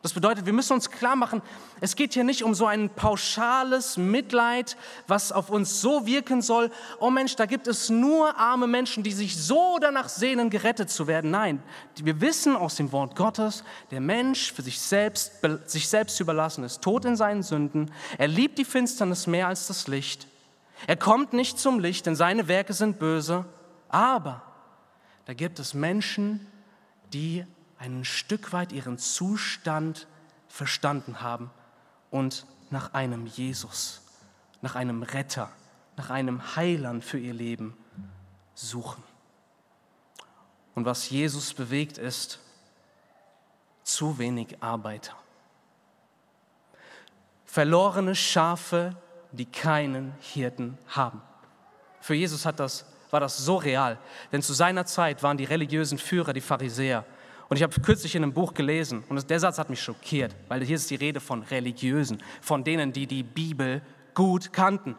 Das 0.04 0.12
bedeutet, 0.12 0.44
wir 0.44 0.52
müssen 0.52 0.74
uns 0.74 0.90
klar 0.90 1.16
machen, 1.16 1.40
es 1.80 1.96
geht 1.96 2.12
hier 2.12 2.24
nicht 2.24 2.44
um 2.44 2.52
so 2.52 2.66
ein 2.66 2.90
pauschales 2.90 3.96
Mitleid, 3.96 4.76
was 5.06 5.32
auf 5.32 5.48
uns 5.48 5.80
so 5.80 6.04
wirken 6.04 6.42
soll, 6.42 6.70
oh 7.00 7.08
Mensch, 7.08 7.36
da 7.36 7.46
gibt 7.46 7.66
es 7.68 7.88
nur 7.88 8.36
arme 8.36 8.66
Menschen, 8.66 9.02
die 9.02 9.12
sich 9.12 9.34
so 9.34 9.78
danach 9.80 10.10
sehnen, 10.10 10.50
gerettet 10.50 10.90
zu 10.90 11.06
werden. 11.06 11.30
Nein, 11.30 11.62
wir 11.96 12.20
wissen 12.20 12.54
aus 12.54 12.74
dem 12.74 12.92
Wort 12.92 13.16
Gottes, 13.16 13.64
der 13.90 14.02
Mensch 14.02 14.52
für 14.52 14.60
sich 14.60 14.78
selbst, 14.78 15.40
sich 15.64 15.88
selbst 15.88 16.20
überlassen 16.20 16.64
ist, 16.64 16.82
tot 16.82 17.06
in 17.06 17.16
seinen 17.16 17.42
Sünden. 17.42 17.90
Er 18.18 18.28
liebt 18.28 18.58
die 18.58 18.66
Finsternis 18.66 19.26
mehr 19.26 19.48
als 19.48 19.68
das 19.68 19.88
Licht. 19.88 20.28
Er 20.86 20.96
kommt 20.96 21.32
nicht 21.32 21.58
zum 21.58 21.78
Licht, 21.80 22.04
denn 22.04 22.14
seine 22.14 22.46
Werke 22.46 22.74
sind 22.74 22.98
böse. 22.98 23.46
Aber 23.88 24.42
da 25.24 25.32
gibt 25.32 25.58
es 25.58 25.72
Menschen, 25.72 26.46
die 27.14 27.46
ein 27.84 28.04
Stück 28.04 28.52
weit 28.52 28.72
ihren 28.72 28.98
Zustand 28.98 30.06
verstanden 30.48 31.20
haben 31.20 31.50
und 32.10 32.46
nach 32.70 32.94
einem 32.94 33.26
Jesus, 33.26 34.00
nach 34.62 34.74
einem 34.74 35.02
Retter, 35.02 35.50
nach 35.96 36.10
einem 36.10 36.56
Heiland 36.56 37.04
für 37.04 37.18
ihr 37.18 37.34
Leben 37.34 37.76
suchen. 38.54 39.02
Und 40.74 40.86
was 40.86 41.10
Jesus 41.10 41.52
bewegt 41.54 41.98
ist, 41.98 42.40
zu 43.82 44.18
wenig 44.18 44.62
Arbeiter. 44.62 45.14
Verlorene 47.44 48.14
Schafe, 48.14 48.96
die 49.30 49.44
keinen 49.44 50.14
Hirten 50.20 50.78
haben. 50.88 51.20
Für 52.00 52.14
Jesus 52.14 52.46
hat 52.46 52.58
das, 52.58 52.86
war 53.10 53.20
das 53.20 53.36
so 53.36 53.56
real, 53.56 53.98
denn 54.32 54.42
zu 54.42 54.54
seiner 54.54 54.86
Zeit 54.86 55.22
waren 55.22 55.36
die 55.36 55.44
religiösen 55.44 55.98
Führer, 55.98 56.32
die 56.32 56.40
Pharisäer, 56.40 57.04
und 57.48 57.56
ich 57.56 57.62
habe 57.62 57.78
kürzlich 57.80 58.14
in 58.14 58.22
einem 58.22 58.32
Buch 58.32 58.54
gelesen, 58.54 59.04
und 59.08 59.28
der 59.28 59.40
Satz 59.40 59.58
hat 59.58 59.70
mich 59.70 59.82
schockiert, 59.82 60.34
weil 60.48 60.64
hier 60.64 60.76
ist 60.76 60.90
die 60.90 60.96
Rede 60.96 61.20
von 61.20 61.42
Religiösen, 61.42 62.22
von 62.40 62.64
denen, 62.64 62.92
die 62.92 63.06
die 63.06 63.22
Bibel 63.22 63.82
gut 64.14 64.52
kannten. 64.52 64.96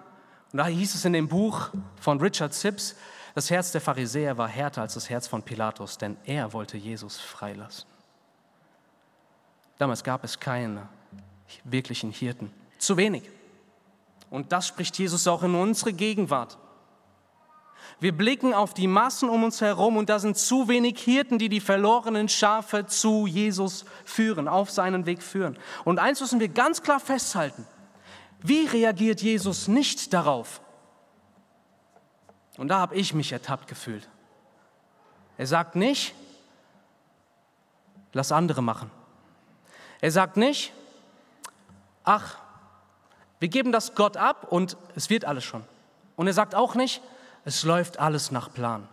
Und 0.51 0.57
da 0.57 0.67
hieß 0.67 0.95
es 0.95 1.05
in 1.05 1.13
dem 1.13 1.27
Buch 1.27 1.69
von 1.99 2.19
Richard 2.19 2.53
Sips, 2.53 2.95
das 3.33 3.49
Herz 3.49 3.73
der 3.73 3.81
Pharisäer 3.81 4.37
war 4.37 4.47
härter 4.47 4.81
als 4.81 4.93
das 4.93 5.09
Herz 5.09 5.27
von 5.27 5.43
Pilatus, 5.43 5.97
denn 5.97 6.15
er 6.25 6.53
wollte 6.53 6.77
Jesus 6.77 7.19
freilassen. 7.19 7.85
Damals 9.77 10.03
gab 10.03 10.23
es 10.23 10.39
keine 10.39 10.87
wirklichen 11.65 12.11
Hirten, 12.11 12.51
zu 12.77 12.95
wenig. 12.95 13.29
Und 14.29 14.53
das 14.53 14.67
spricht 14.67 14.97
Jesus 14.97 15.27
auch 15.27 15.43
in 15.43 15.53
unsere 15.53 15.91
Gegenwart. 15.91 16.57
Wir 17.99 18.15
blicken 18.15 18.53
auf 18.53 18.73
die 18.73 18.87
Massen 18.87 19.29
um 19.29 19.43
uns 19.43 19.61
herum 19.61 19.97
und 19.97 20.09
da 20.09 20.19
sind 20.19 20.37
zu 20.37 20.67
wenig 20.67 20.99
Hirten, 20.99 21.39
die 21.39 21.49
die 21.49 21.59
verlorenen 21.59 22.29
Schafe 22.29 22.85
zu 22.85 23.25
Jesus 23.27 23.85
führen, 24.03 24.47
auf 24.47 24.69
seinen 24.69 25.05
Weg 25.05 25.23
führen. 25.23 25.57
Und 25.83 25.99
eins 25.99 26.21
müssen 26.21 26.39
wir 26.39 26.49
ganz 26.49 26.81
klar 26.81 26.99
festhalten. 26.99 27.65
Wie 28.41 28.65
reagiert 28.65 29.21
Jesus 29.21 29.67
nicht 29.67 30.13
darauf? 30.13 30.61
Und 32.57 32.67
da 32.69 32.79
habe 32.79 32.95
ich 32.95 33.13
mich 33.13 33.31
ertappt 33.31 33.67
gefühlt. 33.67 34.07
Er 35.37 35.47
sagt 35.47 35.75
nicht, 35.75 36.13
lass 38.13 38.31
andere 38.31 38.61
machen. 38.61 38.91
Er 39.99 40.11
sagt 40.11 40.37
nicht, 40.37 40.71
ach, 42.03 42.37
wir 43.39 43.49
geben 43.49 43.71
das 43.71 43.95
Gott 43.95 44.17
ab 44.17 44.47
und 44.49 44.77
es 44.95 45.09
wird 45.09 45.25
alles 45.25 45.43
schon. 45.43 45.63
Und 46.15 46.27
er 46.27 46.33
sagt 46.33 46.55
auch 46.55 46.75
nicht, 46.75 47.01
es 47.45 47.63
läuft 47.63 47.99
alles 47.99 48.31
nach 48.31 48.51
Plan. 48.51 48.87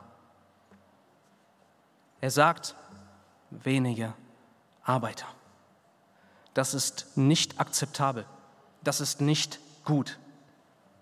Er 2.20 2.30
sagt, 2.30 2.76
wenige 3.50 4.12
Arbeiter. 4.84 5.26
Das 6.54 6.74
ist 6.74 7.16
nicht 7.16 7.58
akzeptabel. 7.58 8.26
Das 8.84 9.00
ist 9.00 9.20
nicht 9.20 9.58
gut. 9.84 10.18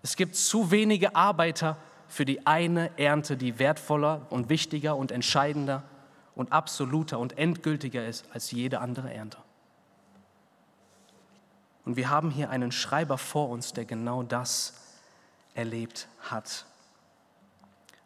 Es 0.01 0.15
gibt 0.15 0.35
zu 0.35 0.71
wenige 0.71 1.15
Arbeiter 1.15 1.77
für 2.07 2.25
die 2.25 2.47
eine 2.47 2.97
Ernte, 2.97 3.37
die 3.37 3.59
wertvoller 3.59 4.25
und 4.29 4.49
wichtiger 4.49 4.95
und 4.95 5.11
entscheidender 5.11 5.83
und 6.35 6.51
absoluter 6.51 7.19
und 7.19 7.37
endgültiger 7.37 8.05
ist 8.05 8.25
als 8.33 8.51
jede 8.51 8.79
andere 8.79 9.13
Ernte. 9.13 9.37
Und 11.83 11.97
wir 11.97 12.09
haben 12.09 12.31
hier 12.31 12.49
einen 12.49 12.71
Schreiber 12.71 13.17
vor 13.17 13.49
uns, 13.49 13.73
der 13.73 13.85
genau 13.85 14.23
das 14.23 14.73
erlebt 15.53 16.07
hat. 16.21 16.65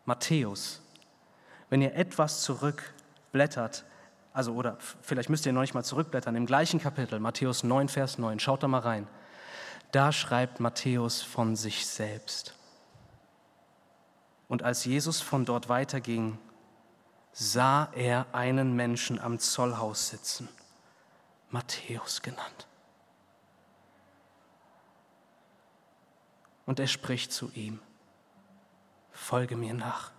Matthäus. 0.06 0.82
Wenn 1.70 1.82
ihr 1.82 1.96
etwas 1.96 2.42
zurückblättert, 2.44 3.84
also 4.34 4.54
oder 4.54 4.78
vielleicht 5.02 5.30
müsst 5.30 5.46
ihr 5.46 5.54
noch 5.54 5.62
nicht 5.62 5.74
mal 5.74 5.84
zurückblättern, 5.84 6.36
im 6.36 6.46
gleichen 6.46 6.80
Kapitel, 6.80 7.20
Matthäus 7.20 7.64
9, 7.64 7.90
Vers 7.90 8.18
9, 8.18 8.40
schaut 8.40 8.64
da 8.64 8.68
mal 8.68 8.80
rein. 8.80 9.08
Da 9.92 10.12
schreibt 10.12 10.60
Matthäus 10.60 11.22
von 11.22 11.56
sich 11.56 11.88
selbst. 11.88 12.56
Und 14.48 14.62
als 14.64 14.86
Jesus 14.86 15.22
von 15.22 15.46
dort 15.46 15.70
weiterging, 15.70 16.38
sah 17.32 17.90
er 17.96 18.28
einen 18.32 18.76
Menschen 18.76 19.20
am 19.20 19.40
Zollhaus 19.40 20.10
sitzen, 20.10 20.48
Matthäus 21.50 22.22
genannt. 22.22 22.68
Und 26.66 26.80
er 26.80 26.88
spricht 26.88 27.32
zu 27.32 27.52
ihm, 27.54 27.80
folge 29.16 29.56
mir 29.56 29.74
nach. 29.74 30.12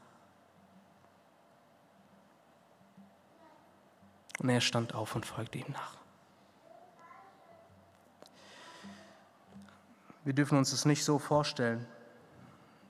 Und 4.38 4.48
er 4.48 4.60
stand 4.60 4.94
auf 4.94 5.14
und 5.14 5.24
folgte 5.24 5.58
ihm 5.58 5.72
nach. 5.72 5.96
Wir 10.24 10.32
dürfen 10.32 10.58
uns 10.58 10.72
das 10.72 10.84
nicht 10.84 11.04
so 11.04 11.18
vorstellen, 11.18 11.86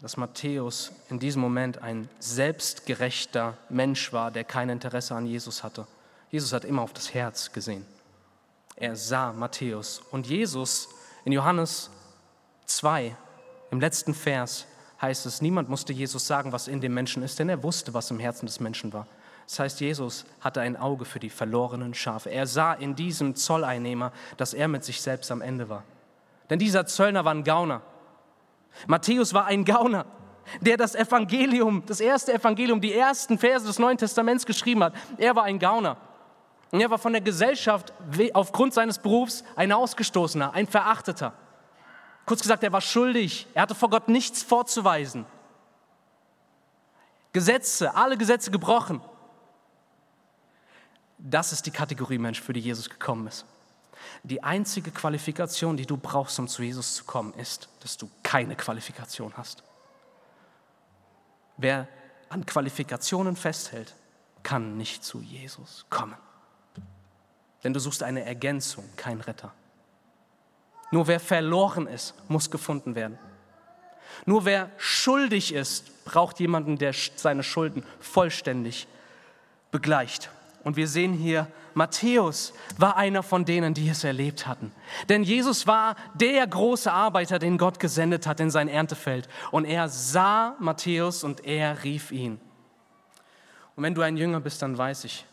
dass 0.01 0.17
Matthäus 0.17 0.93
in 1.11 1.19
diesem 1.19 1.43
Moment 1.43 1.83
ein 1.83 2.09
selbstgerechter 2.19 3.57
Mensch 3.69 4.13
war, 4.13 4.31
der 4.31 4.45
kein 4.45 4.69
Interesse 4.69 5.15
an 5.15 5.27
Jesus 5.27 5.63
hatte. 5.63 5.87
Jesus 6.31 6.53
hat 6.53 6.65
immer 6.65 6.83
auf 6.83 6.93
das 6.93 7.15
Herz 7.15 7.53
gesehen. 7.53 7.87
Er 8.75 8.97
sah 8.97 9.33
Matthäus. 9.33 10.01
Und 10.11 10.27
Jesus 10.27 10.89
in 11.25 11.33
Johannes 11.33 11.91
2, 12.67 13.17
im 13.71 13.81
letzten 13.81 14.15
Vers, 14.15 14.67
heißt 15.01 15.27
es, 15.27 15.43
niemand 15.43 15.69
musste 15.69 15.93
Jesus 15.93 16.27
sagen, 16.27 16.53
was 16.53 16.69
in 16.69 16.81
dem 16.81 16.95
Menschen 16.95 17.23
ist, 17.23 17.39
denn 17.39 17.49
er 17.49 17.63
wusste, 17.63 17.95
was 17.95 18.11
im 18.11 18.19
Herzen 18.19 18.47
des 18.47 18.61
Menschen 18.61 18.93
war. 18.93 19.07
Das 19.47 19.59
heißt, 19.61 19.81
Jesus 19.81 20.25
hatte 20.41 20.61
ein 20.61 20.77
Auge 20.77 21.05
für 21.05 21.21
die 21.21 21.31
verlorenen 21.31 21.95
Schafe. 21.95 22.31
Er 22.31 22.47
sah 22.47 22.73
in 22.73 22.97
diesem 22.97 23.37
Zolleinnehmer, 23.37 24.13
dass 24.37 24.55
er 24.55 24.69
mit 24.69 24.85
sich 24.85 25.01
selbst 25.01 25.31
am 25.31 25.41
Ende 25.41 25.69
war. 25.69 25.85
Denn 26.51 26.59
dieser 26.59 26.87
Zöllner 26.87 27.25
war 27.25 27.33
ein 27.33 27.45
Gauner. 27.45 27.83
Matthäus 28.87 29.35
war 29.35 29.47
ein 29.47 29.65
Gauner, 29.65 30.05
der 30.61 30.77
das 30.77 30.95
Evangelium, 30.95 31.83
das 31.87 32.01
erste 32.01 32.35
Evangelium, 32.35 32.81
die 32.81 32.93
ersten 32.93 33.39
Verse 33.39 33.67
des 33.67 33.79
Neuen 33.79 33.99
Testaments 33.99 34.47
geschrieben 34.47 34.83
hat. 34.83 34.95
Er 35.17 35.35
war 35.37 35.45
ein 35.45 35.59
Gauner. 35.59 35.97
Und 36.73 36.81
er 36.81 36.91
war 36.91 36.99
von 36.99 37.13
der 37.13 37.23
Gesellschaft 37.23 37.93
aufgrund 38.35 38.75
seines 38.75 38.99
Berufs 38.99 39.45
ein 39.55 39.73
Ausgestoßener, 39.73 40.53
ein 40.53 40.67
Verachteter. 40.67 41.33
Kurz 42.27 42.43
gesagt, 42.43 42.65
er 42.65 42.73
war 42.73 42.81
schuldig. 42.81 43.47
Er 43.55 43.63
hatte 43.63 43.77
vor 43.77 43.89
Gott 43.89 44.09
nichts 44.09 44.43
vorzuweisen. 44.43 45.25
Gesetze, 47.33 47.95
alle 47.95 48.17
Gesetze 48.17 48.51
gebrochen. 48.51 49.01
Das 51.19 51.53
ist 51.53 51.65
die 51.67 51.71
Kategorie 51.71 52.19
Mensch, 52.19 52.41
für 52.41 52.53
die 52.53 52.61
Jesus 52.61 52.91
gekommen 52.91 53.27
ist. 53.29 53.47
Die 54.23 54.43
einzige 54.43 54.91
Qualifikation, 54.91 55.77
die 55.77 55.87
du 55.87 55.97
brauchst, 55.97 56.39
um 56.39 56.49
zu 56.49 56.63
Jesus 56.63 56.97
zu 56.97 57.05
kommen, 57.05 57.33
ist, 57.35 57.69
dass 57.81 57.97
du 57.97 58.11
keine 58.23 58.57
Qualifikation 58.57 59.33
hast. 59.37 59.63
Wer 61.57 61.89
an 62.29 62.45
Qualifikationen 62.45 63.37
festhält, 63.37 63.95
kann 64.43 64.77
nicht 64.77 65.05
zu 65.05 65.21
Jesus 65.21 65.87
kommen. 65.91 66.17
Denn 67.65 67.73
du 67.73 67.81
suchst 67.81 68.03
eine 68.03 68.25
Ergänzung, 68.25 68.85
kein 68.97 69.21
Retter. 69.21 69.53
Nur 70.97 71.09
wer 71.09 71.21
verloren 71.21 71.87
ist, 71.87 72.15
muss 72.27 72.51
gefunden 72.51 72.95
werden. 72.95 73.19
Nur 74.25 74.47
wer 74.47 74.71
schuldig 74.79 75.53
ist, 75.53 76.07
braucht 76.07 76.41
jemanden, 76.41 76.79
der 76.79 76.95
seine 76.95 77.43
Schulden 77.43 77.85
vollständig 78.01 78.89
begleicht. 79.71 80.31
Und 80.65 80.79
wir 80.79 80.89
sehen 80.89 81.13
hier, 81.13 81.49
Matthäus 81.75 82.55
war 82.79 82.97
einer 82.97 83.23
von 83.23 83.45
denen, 83.45 83.75
die 83.75 83.91
es 83.91 84.05
erlebt 84.05 84.47
hatten. 84.47 84.73
Denn 85.11 85.23
Jesus 85.23 85.67
war 85.67 85.97
der 86.15 86.47
große 86.47 86.91
Arbeiter, 86.91 87.39
den 87.39 87.59
Gott 87.59 87.79
gesendet 87.79 88.27
hat 88.27 88.41
in 88.41 88.51
sein 88.51 88.67
Erntefeld. 88.67 89.29
Und 89.51 89.67
er 89.67 89.91
sah 89.91 90.57
Matthäus 90.61 91.25
und 91.25 91.45
er 91.45 91.85
rief 91.85 92.11
ihn. 92.11 92.41
Und 93.75 93.83
wenn 93.83 93.95
du 93.95 94.01
ein 94.01 94.17
Jünger 94.17 94.41
bist, 94.41 94.63
dann 94.63 94.79
weiß 94.79 95.05
ich, 95.05 95.27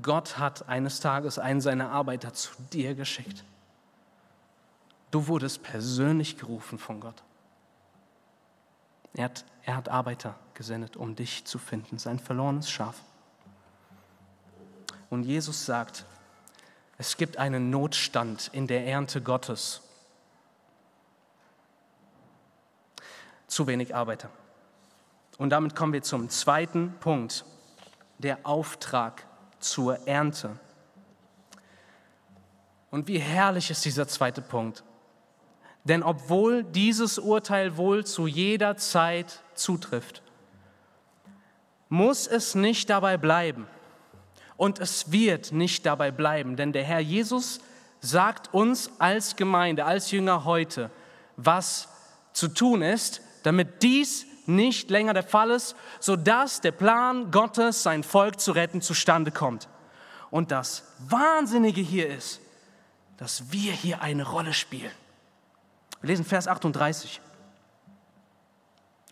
Gott 0.00 0.38
hat 0.38 0.68
eines 0.68 1.00
Tages 1.00 1.40
einen 1.40 1.60
seiner 1.60 1.90
Arbeiter 1.90 2.32
zu 2.32 2.50
dir 2.72 2.94
geschickt. 2.94 3.42
Du 5.14 5.28
wurdest 5.28 5.62
persönlich 5.62 6.38
gerufen 6.38 6.76
von 6.76 6.98
Gott. 6.98 7.22
Er 9.12 9.26
hat, 9.26 9.44
er 9.62 9.76
hat 9.76 9.88
Arbeiter 9.88 10.34
gesendet, 10.54 10.96
um 10.96 11.14
dich 11.14 11.44
zu 11.44 11.60
finden, 11.60 11.98
sein 11.98 12.18
verlorenes 12.18 12.68
Schaf. 12.68 13.00
Und 15.10 15.22
Jesus 15.22 15.66
sagt, 15.66 16.04
es 16.98 17.16
gibt 17.16 17.36
einen 17.36 17.70
Notstand 17.70 18.50
in 18.52 18.66
der 18.66 18.88
Ernte 18.88 19.22
Gottes. 19.22 19.82
Zu 23.46 23.68
wenig 23.68 23.94
Arbeiter. 23.94 24.30
Und 25.38 25.50
damit 25.50 25.76
kommen 25.76 25.92
wir 25.92 26.02
zum 26.02 26.28
zweiten 26.28 26.92
Punkt, 26.98 27.44
der 28.18 28.40
Auftrag 28.42 29.24
zur 29.60 30.08
Ernte. 30.08 30.58
Und 32.90 33.06
wie 33.06 33.20
herrlich 33.20 33.70
ist 33.70 33.84
dieser 33.84 34.08
zweite 34.08 34.42
Punkt. 34.42 34.82
Denn 35.84 36.02
obwohl 36.02 36.64
dieses 36.64 37.18
Urteil 37.18 37.76
wohl 37.76 38.04
zu 38.04 38.26
jeder 38.26 38.76
Zeit 38.76 39.40
zutrifft, 39.54 40.22
muss 41.90 42.26
es 42.26 42.54
nicht 42.54 42.88
dabei 42.88 43.18
bleiben. 43.18 43.66
Und 44.56 44.78
es 44.80 45.12
wird 45.12 45.52
nicht 45.52 45.84
dabei 45.84 46.10
bleiben, 46.10 46.56
denn 46.56 46.72
der 46.72 46.84
Herr 46.84 47.00
Jesus 47.00 47.60
sagt 48.00 48.52
uns 48.54 48.90
als 48.98 49.36
Gemeinde, 49.36 49.84
als 49.84 50.10
Jünger 50.10 50.44
heute, 50.44 50.90
was 51.36 51.88
zu 52.32 52.48
tun 52.48 52.82
ist, 52.82 53.20
damit 53.42 53.82
dies 53.82 54.26
nicht 54.46 54.90
länger 54.90 55.14
der 55.14 55.22
Fall 55.22 55.50
ist, 55.50 55.76
sodass 56.00 56.60
der 56.60 56.72
Plan 56.72 57.30
Gottes, 57.30 57.82
sein 57.82 58.02
Volk 58.02 58.40
zu 58.40 58.52
retten, 58.52 58.80
zustande 58.80 59.30
kommt. 59.30 59.68
Und 60.30 60.50
das 60.50 60.84
Wahnsinnige 61.08 61.80
hier 61.80 62.08
ist, 62.08 62.40
dass 63.16 63.52
wir 63.52 63.72
hier 63.72 64.02
eine 64.02 64.26
Rolle 64.26 64.52
spielen. 64.52 64.90
Wir 66.04 66.08
lesen 66.08 66.26
Vers 66.26 66.48
38. 66.48 67.18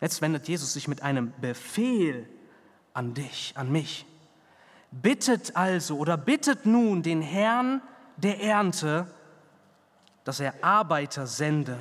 Jetzt 0.02 0.20
wendet 0.20 0.46
Jesus 0.46 0.74
sich 0.74 0.88
mit 0.88 1.00
einem 1.00 1.32
Befehl 1.40 2.28
an 2.92 3.14
dich, 3.14 3.54
an 3.56 3.72
mich. 3.72 4.04
Bittet 4.90 5.56
also 5.56 5.96
oder 5.96 6.18
bittet 6.18 6.66
nun 6.66 7.02
den 7.02 7.22
Herrn 7.22 7.80
der 8.18 8.42
Ernte, 8.42 9.06
dass 10.24 10.38
er 10.38 10.62
Arbeiter 10.62 11.26
sende 11.26 11.78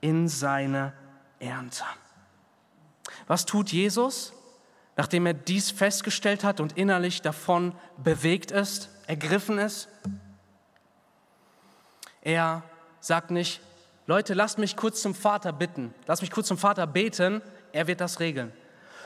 in 0.00 0.26
seine 0.26 0.94
Ernte. 1.38 1.84
Was 3.28 3.46
tut 3.46 3.70
Jesus, 3.70 4.32
nachdem 4.96 5.26
er 5.26 5.34
dies 5.34 5.70
festgestellt 5.70 6.42
hat 6.42 6.58
und 6.58 6.76
innerlich 6.76 7.22
davon 7.22 7.72
bewegt 7.98 8.50
ist, 8.50 8.90
ergriffen 9.06 9.58
ist? 9.58 9.86
Er 12.20 12.64
sagt 12.98 13.30
nicht, 13.30 13.60
Leute, 14.10 14.34
lasst 14.34 14.58
mich 14.58 14.74
kurz 14.74 15.02
zum 15.02 15.14
Vater 15.14 15.52
bitten, 15.52 15.94
lasst 16.08 16.20
mich 16.20 16.32
kurz 16.32 16.48
zum 16.48 16.58
Vater 16.58 16.84
beten, 16.84 17.42
er 17.70 17.86
wird 17.86 18.00
das 18.00 18.18
regeln. 18.18 18.52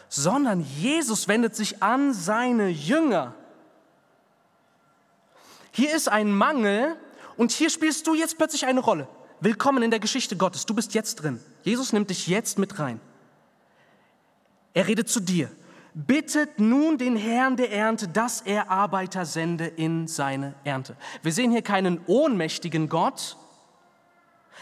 Sondern 0.09 0.61
Jesus 0.61 1.29
wendet 1.29 1.55
sich 1.55 1.83
an 1.83 2.15
seine 2.15 2.69
Jünger. 2.71 3.35
Hier 5.73 5.95
ist 5.95 6.09
ein 6.09 6.33
Mangel 6.33 6.97
und 7.37 7.53
hier 7.53 7.69
spielst 7.69 8.07
du 8.07 8.15
jetzt 8.15 8.39
plötzlich 8.39 8.65
eine 8.65 8.81
Rolle. 8.81 9.07
Willkommen 9.41 9.83
in 9.83 9.91
der 9.91 10.01
Geschichte 10.01 10.39
Gottes, 10.39 10.65
du 10.65 10.73
bist 10.73 10.95
jetzt 10.95 11.17
drin. 11.17 11.39
Jesus 11.65 11.93
nimmt 11.93 12.09
dich 12.09 12.27
jetzt 12.27 12.59
mit 12.59 12.79
rein. 12.79 12.99
Er 14.73 14.89
redet 14.89 15.11
zu 15.11 15.21
dir. 15.21 15.51
Bittet 15.93 16.59
nun 16.59 16.97
den 16.97 17.17
Herrn 17.17 17.59
der 17.59 17.71
Ernte, 17.71 18.09
dass 18.09 18.41
er 18.41 18.71
Arbeiter 18.71 19.27
sende 19.27 19.67
in 19.67 20.09
seine 20.09 20.55
Ernte. 20.65 20.97
Wir 21.23 21.33
sehen 21.33 21.51
hier 21.51 21.61
keinen 21.61 22.01
ohnmächtigen 22.07 22.89
Gott, 22.89 23.37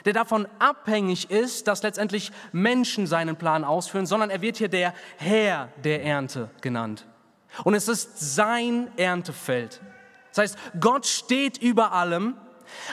der 0.04 0.12
davon 0.12 0.46
abhängig 0.58 1.30
ist, 1.30 1.68
dass 1.68 1.82
letztendlich 1.82 2.32
Menschen 2.52 3.06
seinen 3.06 3.36
Plan 3.36 3.64
ausführen, 3.64 4.06
sondern 4.06 4.30
er 4.30 4.42
wird 4.42 4.56
hier 4.56 4.68
der 4.68 4.94
Herr 5.16 5.68
der 5.84 6.04
Ernte 6.04 6.50
genannt. 6.60 7.06
Und 7.64 7.74
es 7.74 7.88
ist 7.88 8.34
sein 8.34 8.90
Erntefeld. 8.96 9.80
Das 10.30 10.38
heißt, 10.38 10.58
Gott 10.80 11.06
steht 11.06 11.58
über 11.58 11.92
allem, 11.92 12.36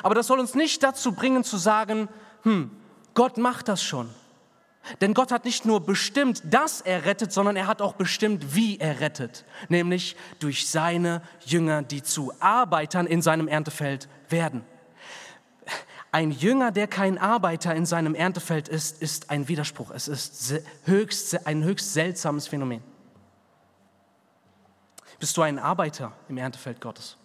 aber 0.04 0.16
das 0.16 0.28
soll 0.28 0.40
uns 0.40 0.56
nicht 0.56 0.84
dazu 0.84 1.14
bringen 1.14 1.44
zu 1.44 1.58
sagen, 1.58 2.10
hm, 2.44 2.72
Gott 3.14 3.38
macht 3.38 3.68
das 3.68 3.82
schon. 3.82 4.10
Denn 5.02 5.14
Gott 5.14 5.32
hat 5.32 5.46
nicht 5.46 5.66
nur 5.66 5.82
bestimmt, 5.82 6.42
dass 6.46 6.82
er 6.82 7.06
rettet, 7.06 7.32
sondern 7.32 7.56
er 7.56 7.68
hat 7.68 7.82
auch 7.82 7.94
bestimmt, 7.94 8.56
wie 8.56 8.80
er 8.80 9.00
rettet, 9.00 9.46
nämlich 9.68 10.16
durch 10.40 10.68
seine 10.68 11.22
Jünger, 11.46 11.82
die 11.82 12.02
zu 12.02 12.34
Arbeitern 12.40 13.06
in 13.06 13.22
seinem 13.22 13.48
Erntefeld 13.48 14.10
werden. 14.30 14.64
Ein 16.12 16.32
Jünger, 16.32 16.72
der 16.72 16.88
kein 16.88 17.18
Arbeiter 17.18 17.76
in 17.76 17.86
seinem 17.86 18.16
Erntefeld 18.16 18.68
ist, 18.68 19.02
ist 19.02 19.30
ein 19.30 19.48
Widerspruch. 19.48 19.92
Es 19.92 20.08
ist 20.08 20.54
höchst, 20.86 21.46
ein 21.46 21.64
höchst 21.64 21.94
seltsames 21.94 22.48
Phänomen. 22.48 22.82
Bist 25.20 25.38
du 25.38 25.42
ein 25.42 25.60
Arbeiter 25.60 26.14
im 26.28 26.38
Erntefeld 26.38 26.82
Gottes? 26.82 27.18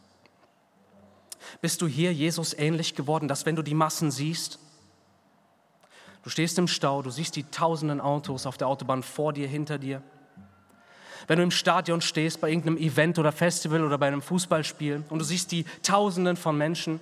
Bist 1.61 1.81
du 1.81 1.87
hier 1.87 2.12
Jesus 2.12 2.53
ähnlich 2.53 2.94
geworden, 2.94 3.29
dass 3.29 3.47
wenn 3.47 3.57
du 3.57 3.62
die 3.62 3.75
Massen 3.75 4.11
siehst, 4.11 4.59
du 6.23 6.31
stehst 6.31 6.59
im 6.59 6.68
Stau, 6.68 7.03
du 7.03 7.11
siehst 7.11 7.37
die 7.37 7.44
tausenden 7.44 8.01
Autos 8.01 8.47
auf 8.47 8.59
der 8.59 8.66
Autobahn 8.66 9.03
vor 9.03 9.33
dir, 9.33 9.47
hinter 9.47 9.79
dir, 9.79 10.03
wenn 11.27 11.38
du 11.38 11.42
im 11.42 11.51
Stadion 11.51 12.01
stehst, 12.01 12.40
bei 12.40 12.51
irgendeinem 12.51 12.77
Event 12.77 13.18
oder 13.18 13.33
Festival 13.33 13.83
oder 13.83 13.97
bei 13.97 14.09
einem 14.09 14.20
Fußballspiel 14.20 15.05
und 15.09 15.18
du 15.18 15.25
siehst 15.25 15.53
die 15.53 15.64
Tausenden 15.83 16.37
von 16.37 16.59
Menschen, 16.59 17.01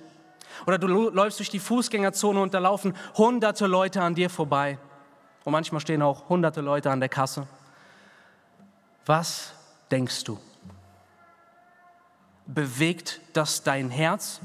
oder 0.65 0.77
du 0.77 0.87
läufst 0.87 1.39
durch 1.39 1.49
die 1.49 1.59
Fußgängerzone 1.59 2.41
und 2.41 2.53
da 2.53 2.59
laufen 2.59 2.95
hunderte 3.15 3.67
Leute 3.67 4.01
an 4.01 4.15
dir 4.15 4.29
vorbei. 4.29 4.77
Und 5.43 5.51
manchmal 5.51 5.81
stehen 5.81 6.01
auch 6.01 6.29
hunderte 6.29 6.61
Leute 6.61 6.89
an 6.91 6.99
der 6.99 7.09
Kasse. 7.09 7.47
Was 9.05 9.53
denkst 9.91 10.23
du? 10.23 10.39
Bewegt 12.45 13.21
das 13.33 13.63
dein 13.63 13.89
Herz? 13.89 14.39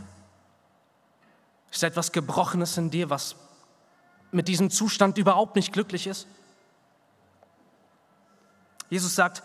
Ist 1.71 1.83
etwas 1.83 2.13
Gebrochenes 2.13 2.77
in 2.77 2.91
dir, 2.91 3.11
was 3.11 3.37
mit 4.31 4.49
diesem 4.49 4.71
Zustand 4.71 5.19
überhaupt 5.19 5.57
nicht 5.57 5.73
glücklich 5.73 6.07
ist? 6.07 6.27
Jesus 8.91 9.15
sagt, 9.15 9.43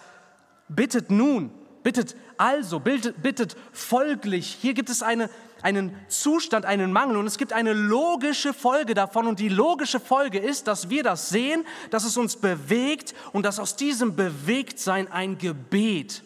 bittet 0.69 1.11
nun, 1.11 1.51
bittet 1.83 2.15
also, 2.37 2.79
bittet, 2.79 3.55
folglich. 3.71 4.57
Hier 4.61 4.73
gibt 4.73 4.89
es 4.89 5.03
eine, 5.03 5.29
einen 5.61 5.95
Zustand, 6.07 6.65
einen 6.65 6.91
Mangel 6.91 7.17
und 7.17 7.27
es 7.27 7.37
gibt 7.37 7.53
eine 7.53 7.73
logische 7.73 8.53
Folge 8.53 8.93
davon 8.93 9.27
und 9.27 9.39
die 9.39 9.49
logische 9.49 9.99
Folge 9.99 10.39
ist, 10.39 10.67
dass 10.67 10.89
wir 10.89 11.03
das 11.03 11.29
sehen, 11.29 11.65
dass 11.91 12.03
es 12.03 12.17
uns 12.17 12.35
bewegt 12.37 13.13
und 13.31 13.43
dass 13.45 13.59
aus 13.59 13.75
diesem 13.75 14.15
Bewegtsein 14.15 15.11
ein 15.11 15.37
Gebet 15.37 16.23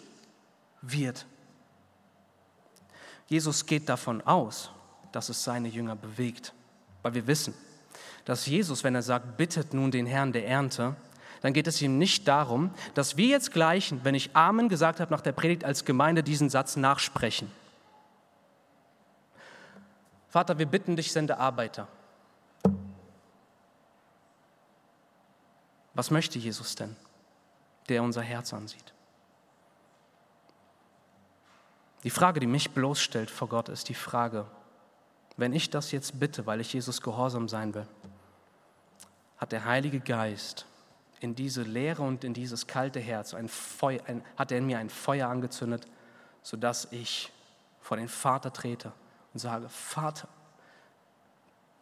wird. 0.81 1.25
Jesus 3.27 3.65
geht 3.65 3.89
davon 3.89 4.21
aus, 4.21 4.71
dass 5.11 5.29
es 5.29 5.43
seine 5.43 5.67
Jünger 5.67 5.95
bewegt, 5.95 6.53
weil 7.01 7.13
wir 7.13 7.27
wissen, 7.27 7.53
dass 8.23 8.45
Jesus, 8.45 8.83
wenn 8.83 8.95
er 8.95 9.01
sagt, 9.01 9.37
bittet 9.37 9.73
nun 9.73 9.91
den 9.91 10.05
Herrn 10.05 10.31
der 10.31 10.47
Ernte, 10.47 10.95
dann 11.41 11.53
geht 11.53 11.67
es 11.67 11.81
ihm 11.81 11.97
nicht 11.97 12.27
darum, 12.27 12.71
dass 12.93 13.17
wir 13.17 13.27
jetzt 13.27 13.51
gleich, 13.51 13.93
wenn 14.03 14.15
ich 14.15 14.35
Amen 14.35 14.69
gesagt 14.69 14.99
habe 14.99 15.11
nach 15.11 15.21
der 15.21 15.31
Predigt 15.31 15.63
als 15.63 15.85
Gemeinde, 15.85 16.23
diesen 16.23 16.49
Satz 16.49 16.75
nachsprechen. 16.75 17.51
Vater, 20.29 20.59
wir 20.59 20.65
bitten 20.65 20.95
dich, 20.95 21.11
sende 21.11 21.39
Arbeiter. 21.39 21.87
Was 25.95 26.11
möchte 26.11 26.37
Jesus 26.37 26.75
denn, 26.75 26.95
der 27.89 28.03
unser 28.03 28.21
Herz 28.21 28.53
ansieht? 28.53 28.93
Die 32.03 32.11
Frage, 32.11 32.39
die 32.39 32.45
mich 32.45 32.69
bloßstellt 32.71 33.31
vor 33.31 33.49
Gott, 33.49 33.67
ist 33.67 33.89
die 33.89 33.95
Frage, 33.95 34.45
wenn 35.37 35.53
ich 35.53 35.71
das 35.71 35.91
jetzt 35.91 36.19
bitte, 36.19 36.45
weil 36.45 36.61
ich 36.61 36.71
Jesus 36.71 37.01
gehorsam 37.01 37.49
sein 37.49 37.73
will, 37.73 37.87
hat 39.37 39.51
der 39.51 39.65
Heilige 39.65 39.99
Geist 39.99 40.66
in 41.19 41.35
diese 41.35 41.63
Leere 41.63 42.03
und 42.03 42.23
in 42.23 42.33
dieses 42.33 42.67
kalte 42.67 42.99
Herz 42.99 43.33
ein 43.33 43.49
Feuer, 43.49 44.01
ein, 44.05 44.23
hat 44.35 44.51
er 44.51 44.59
in 44.59 44.67
mir 44.67 44.77
ein 44.77 44.89
Feuer 44.89 45.27
angezündet, 45.27 45.87
sodass 46.43 46.87
ich 46.91 47.31
vor 47.81 47.97
den 47.97 48.07
Vater 48.07 48.53
trete 48.53 48.91
und 49.33 49.39
sage, 49.39 49.67
Vater, 49.69 50.27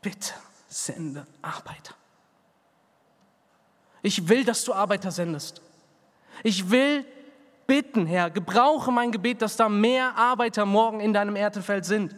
bitte 0.01 0.33
sende 0.67 1.25
Arbeiter. 1.41 1.95
Ich 4.01 4.27
will, 4.27 4.45
dass 4.45 4.63
du 4.63 4.73
Arbeiter 4.73 5.11
sendest. 5.11 5.61
Ich 6.43 6.69
will 6.69 7.05
bitten, 7.65 8.05
Herr, 8.05 8.29
gebrauche 8.29 8.91
mein 8.91 9.11
Gebet, 9.11 9.41
dass 9.41 9.57
da 9.57 9.67
mehr 9.67 10.15
Arbeiter 10.15 10.65
morgen 10.65 10.99
in 10.99 11.13
deinem 11.13 11.35
Erdefeld 11.35 11.85
sind. 11.85 12.15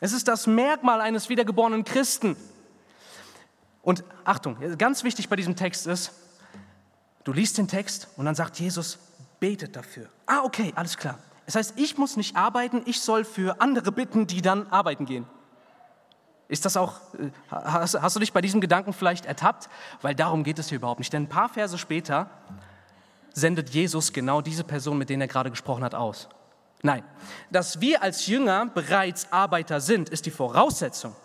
Es 0.00 0.12
ist 0.12 0.28
das 0.28 0.46
Merkmal 0.46 1.00
eines 1.00 1.28
wiedergeborenen 1.28 1.84
Christen. 1.84 2.36
Und 3.88 4.04
Achtung, 4.26 4.58
ganz 4.76 5.02
wichtig 5.02 5.30
bei 5.30 5.36
diesem 5.36 5.56
Text 5.56 5.86
ist, 5.86 6.12
du 7.24 7.32
liest 7.32 7.56
den 7.56 7.68
Text 7.68 8.08
und 8.18 8.26
dann 8.26 8.34
sagt 8.34 8.60
Jesus, 8.60 8.98
betet 9.40 9.76
dafür. 9.76 10.10
Ah, 10.26 10.40
okay, 10.44 10.74
alles 10.76 10.98
klar. 10.98 11.18
Das 11.46 11.54
heißt, 11.54 11.72
ich 11.76 11.96
muss 11.96 12.18
nicht 12.18 12.36
arbeiten, 12.36 12.82
ich 12.84 13.00
soll 13.00 13.24
für 13.24 13.62
andere 13.62 13.90
bitten, 13.90 14.26
die 14.26 14.42
dann 14.42 14.66
arbeiten 14.66 15.06
gehen. 15.06 15.26
Ist 16.48 16.66
das 16.66 16.76
auch, 16.76 17.00
äh, 17.14 17.30
hast, 17.50 17.98
hast 17.98 18.14
du 18.14 18.20
dich 18.20 18.34
bei 18.34 18.42
diesem 18.42 18.60
Gedanken 18.60 18.92
vielleicht 18.92 19.24
ertappt? 19.24 19.70
Weil 20.02 20.14
darum 20.14 20.44
geht 20.44 20.58
es 20.58 20.68
hier 20.68 20.76
überhaupt 20.76 20.98
nicht. 20.98 21.14
Denn 21.14 21.22
ein 21.22 21.28
paar 21.30 21.48
Verse 21.48 21.78
später 21.78 22.28
sendet 23.32 23.70
Jesus 23.70 24.12
genau 24.12 24.42
diese 24.42 24.64
Person, 24.64 24.98
mit 24.98 25.08
denen 25.08 25.22
er 25.22 25.28
gerade 25.28 25.48
gesprochen 25.48 25.82
hat, 25.82 25.94
aus. 25.94 26.28
Nein, 26.82 27.04
dass 27.50 27.80
wir 27.80 28.02
als 28.02 28.26
Jünger 28.26 28.66
bereits 28.66 29.32
Arbeiter 29.32 29.80
sind, 29.80 30.10
ist 30.10 30.26
die 30.26 30.30
Voraussetzung. 30.30 31.16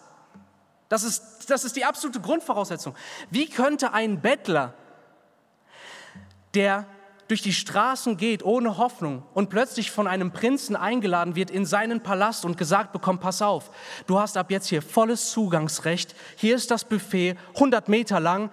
Das 0.94 1.02
ist, 1.04 1.50
das 1.50 1.64
ist 1.64 1.76
die 1.76 1.86
absolute 1.86 2.20
Grundvoraussetzung. 2.20 2.94
Wie 3.32 3.50
könnte 3.50 3.94
ein 3.94 4.22
Bettler, 4.22 4.76
der 6.54 6.86
durch 7.28 7.42
die 7.42 7.52
Straßen 7.52 8.16
geht 8.16 8.46
ohne 8.46 8.78
Hoffnung 8.78 9.24
und 9.34 9.50
plötzlich 9.50 9.90
von 9.90 10.06
einem 10.06 10.32
Prinzen 10.32 10.76
eingeladen 10.76 11.36
wird 11.36 11.50
in 11.50 11.66
seinen 11.66 12.04
Palast 12.04 12.46
und 12.46 12.60
gesagt 12.60 12.92
bekommt, 12.92 13.22
pass 13.22 13.42
auf, 13.42 13.72
du 14.06 14.20
hast 14.20 14.38
ab 14.38 14.52
jetzt 14.52 14.68
hier 14.68 14.84
volles 14.84 15.32
Zugangsrecht, 15.32 16.14
hier 16.36 16.56
ist 16.56 16.70
das 16.70 16.86
Buffet, 16.86 17.38
100 17.56 17.90
Meter 17.90 18.20
lang, 18.20 18.52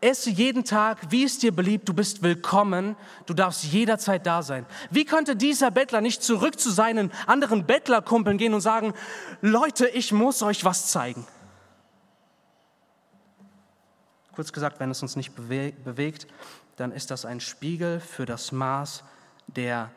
esse 0.00 0.30
jeden 0.30 0.62
Tag, 0.62 0.98
wie 1.08 1.24
es 1.24 1.38
dir 1.38 1.50
beliebt, 1.50 1.88
du 1.88 1.92
bist 1.92 2.22
willkommen, 2.22 2.94
du 3.26 3.34
darfst 3.34 3.64
jederzeit 3.64 4.24
da 4.24 4.42
sein. 4.42 4.64
Wie 4.92 5.04
könnte 5.04 5.34
dieser 5.34 5.72
Bettler 5.72 6.02
nicht 6.02 6.22
zurück 6.22 6.60
zu 6.60 6.70
seinen 6.70 7.10
anderen 7.26 7.66
Bettlerkumpeln 7.66 8.38
gehen 8.38 8.54
und 8.54 8.60
sagen, 8.60 8.94
Leute, 9.40 9.88
ich 9.88 10.12
muss 10.12 10.40
euch 10.44 10.64
was 10.64 10.86
zeigen? 10.86 11.26
Kurz 14.34 14.52
gesagt, 14.52 14.80
wenn 14.80 14.90
es 14.90 15.02
uns 15.02 15.16
nicht 15.16 15.34
bewegt, 15.34 16.26
dann 16.76 16.92
ist 16.92 17.10
das 17.10 17.24
ein 17.24 17.40
Spiegel 17.40 18.00
für 18.00 18.26
das 18.26 18.52
Maß 18.52 19.04
der, 19.48 19.90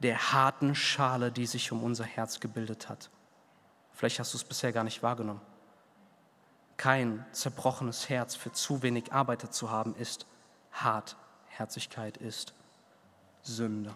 der 0.00 0.32
harten 0.32 0.74
Schale, 0.74 1.30
die 1.32 1.46
sich 1.46 1.72
um 1.72 1.82
unser 1.82 2.04
Herz 2.04 2.40
gebildet 2.40 2.88
hat. 2.88 3.10
Vielleicht 3.92 4.18
hast 4.18 4.34
du 4.34 4.38
es 4.38 4.44
bisher 4.44 4.72
gar 4.72 4.84
nicht 4.84 5.02
wahrgenommen. 5.02 5.40
Kein 6.76 7.24
zerbrochenes 7.32 8.08
Herz 8.10 8.34
für 8.34 8.52
zu 8.52 8.82
wenig 8.82 9.12
Arbeiter 9.12 9.50
zu 9.50 9.70
haben, 9.70 9.94
ist 9.94 10.26
Hartherzigkeit, 10.72 12.18
ist 12.18 12.52
Sünde. 13.42 13.94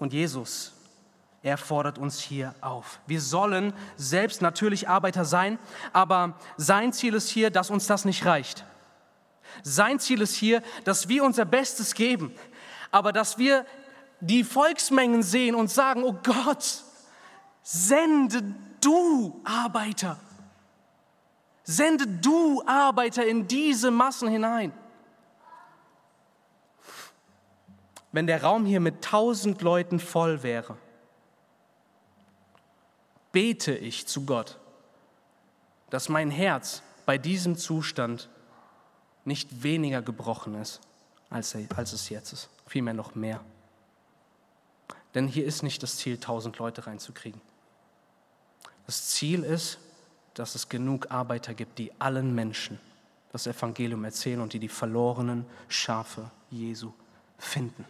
Und 0.00 0.12
Jesus, 0.12 0.72
er 1.42 1.58
fordert 1.58 1.98
uns 1.98 2.20
hier 2.20 2.54
auf. 2.60 3.00
Wir 3.06 3.20
sollen 3.20 3.72
selbst 3.96 4.42
natürlich 4.42 4.88
Arbeiter 4.88 5.24
sein, 5.24 5.58
aber 5.92 6.38
sein 6.56 6.92
Ziel 6.92 7.14
ist 7.14 7.28
hier, 7.28 7.50
dass 7.50 7.70
uns 7.70 7.86
das 7.86 8.04
nicht 8.04 8.24
reicht. 8.24 8.64
Sein 9.62 9.98
Ziel 9.98 10.20
ist 10.20 10.36
hier, 10.36 10.62
dass 10.84 11.08
wir 11.08 11.24
unser 11.24 11.44
Bestes 11.44 11.94
geben, 11.94 12.32
aber 12.92 13.12
dass 13.12 13.38
wir 13.38 13.66
die 14.20 14.44
Volksmengen 14.44 15.24
sehen 15.24 15.56
und 15.56 15.68
sagen, 15.68 16.04
oh 16.04 16.16
Gott, 16.22 16.84
sende 17.62 18.54
du 18.80 19.40
Arbeiter. 19.44 20.18
Sende 21.64 22.06
du 22.06 22.62
Arbeiter 22.66 23.26
in 23.26 23.48
diese 23.48 23.90
Massen 23.90 24.28
hinein. 24.28 24.72
Wenn 28.12 28.26
der 28.26 28.42
Raum 28.42 28.64
hier 28.64 28.80
mit 28.80 29.02
tausend 29.02 29.62
Leuten 29.62 29.98
voll 29.98 30.42
wäre, 30.42 30.76
bete 33.32 33.74
ich 33.74 34.06
zu 34.06 34.24
Gott, 34.24 34.58
dass 35.90 36.08
mein 36.08 36.30
Herz 36.30 36.82
bei 37.04 37.18
diesem 37.18 37.56
Zustand 37.56 38.28
nicht 39.24 39.62
weniger 39.62 40.02
gebrochen 40.02 40.54
ist, 40.54 40.80
als, 41.30 41.56
als 41.74 41.92
es 41.92 42.08
jetzt 42.08 42.32
ist, 42.32 42.48
vielmehr 42.66 42.94
noch 42.94 43.14
mehr. 43.14 43.40
Denn 45.14 45.26
hier 45.26 45.44
ist 45.44 45.62
nicht 45.62 45.82
das 45.82 45.96
Ziel, 45.96 46.18
tausend 46.18 46.58
Leute 46.58 46.86
reinzukriegen. 46.86 47.40
Das 48.86 49.08
Ziel 49.08 49.42
ist, 49.42 49.78
dass 50.34 50.54
es 50.54 50.68
genug 50.68 51.10
Arbeiter 51.10 51.54
gibt, 51.54 51.78
die 51.78 51.92
allen 52.00 52.34
Menschen 52.34 52.80
das 53.32 53.46
Evangelium 53.46 54.04
erzählen 54.04 54.40
und 54.40 54.52
die 54.52 54.58
die 54.58 54.68
verlorenen 54.68 55.46
Schafe 55.68 56.30
Jesu 56.50 56.92
finden. 57.38 57.84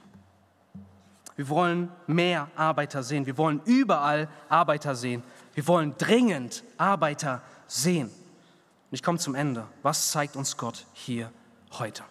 Wir 1.35 1.49
wollen 1.49 1.91
mehr 2.07 2.51
Arbeiter 2.57 3.03
sehen. 3.03 3.27
Wir 3.27 3.39
wollen 3.39 3.61
überall 3.65 4.29
Arbeiter 4.49 4.95
sehen. 4.95 5.23
Wir 5.55 5.67
wollen 5.67 5.97
dringend 5.99 6.65
Arbeiter 6.79 7.43
sehen. 7.67 8.07
Und 8.09 8.93
ich 8.93 9.03
komme 9.03 9.19
zum 9.19 9.35
Ende. 9.35 9.67
Was 9.83 10.11
zeigt 10.11 10.37
uns 10.37 10.57
Gott 10.57 10.87
hier 10.93 11.31
heute? 11.73 12.05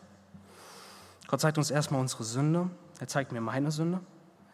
Gott 1.28 1.42
zeigt 1.42 1.58
uns 1.58 1.72
erstmal 1.72 2.02
unsere 2.02 2.24
Sünde. 2.24 2.70
Er 3.00 3.08
zeigt 3.08 3.32
mir 3.32 3.42
meine 3.42 3.72
Sünde. 3.72 4.00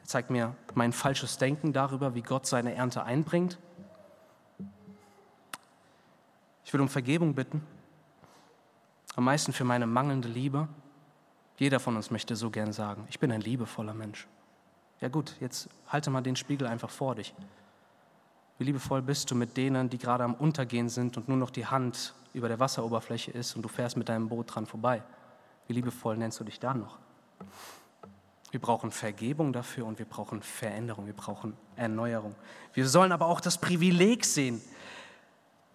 Er 0.04 0.08
zeigt 0.08 0.30
mir 0.30 0.56
mein 0.74 0.94
falsches 0.94 1.38
Denken 1.38 1.74
darüber, 1.74 2.16
wie 2.16 2.22
Gott 2.22 2.46
seine 2.46 2.76
Ernte 2.76 3.04
einbringt. 3.04 3.58
Ich 6.64 6.74
will 6.74 6.82
um 6.82 6.90
Vergebung 6.90 7.34
bitten. 7.34 7.66
Am 9.16 9.24
meisten 9.24 9.54
für 9.54 9.64
meine 9.64 9.88
mangelnde 9.88 10.28
Liebe. 10.28 10.68
Jeder 11.58 11.80
von 11.80 11.96
uns 11.96 12.12
möchte 12.12 12.36
so 12.36 12.52
gern 12.52 12.72
sagen, 12.72 13.08
ich 13.10 13.20
bin 13.20 13.32
ein 13.32 13.42
liebevoller 13.42 13.94
Mensch. 13.94 14.28
Ja 15.02 15.08
gut, 15.08 15.36
jetzt 15.40 15.70
halte 15.88 16.10
mal 16.10 16.22
den 16.22 16.36
Spiegel 16.36 16.68
einfach 16.68 16.90
vor 16.90 17.16
dich. 17.16 17.34
Wie 18.58 18.64
liebevoll 18.64 19.02
bist 19.02 19.30
du 19.30 19.36
mit 19.36 19.56
denen, 19.58 19.90
die 19.90 19.98
gerade 19.98 20.24
am 20.24 20.34
Untergehen 20.34 20.90
sind 20.90 21.18
und 21.18 21.28
nur 21.28 21.38
noch 21.38 21.52
die 21.52 21.66
Hand 21.66 22.14
über 22.34 22.48
der 22.48 22.60
Wasseroberfläche 22.60 23.32
ist 23.32 23.56
und 23.56 23.62
du 23.62 23.70
fährst 23.70 23.98
mit 23.98 24.10
deinem 24.10 24.30
Boot 24.30 24.54
dran 24.54 24.66
vorbei? 24.66 25.04
Wie 25.68 25.74
liebevoll 25.74 26.18
nennst 26.18 26.40
du 26.40 26.44
dich 26.44 26.60
dann 26.60 26.80
noch? 26.80 26.98
Wir 28.52 28.62
brauchen 28.62 28.92
Vergebung 28.92 29.54
dafür 29.54 29.86
und 29.86 30.00
wir 30.00 30.06
brauchen 30.06 30.42
Veränderung, 30.42 31.06
wir 31.06 31.14
brauchen 31.14 31.54
Erneuerung. 31.76 32.34
Wir 32.74 32.88
sollen 32.88 33.12
aber 33.12 33.28
auch 33.28 33.42
das 33.42 33.58
Privileg 33.58 34.26
sehen, 34.26 34.62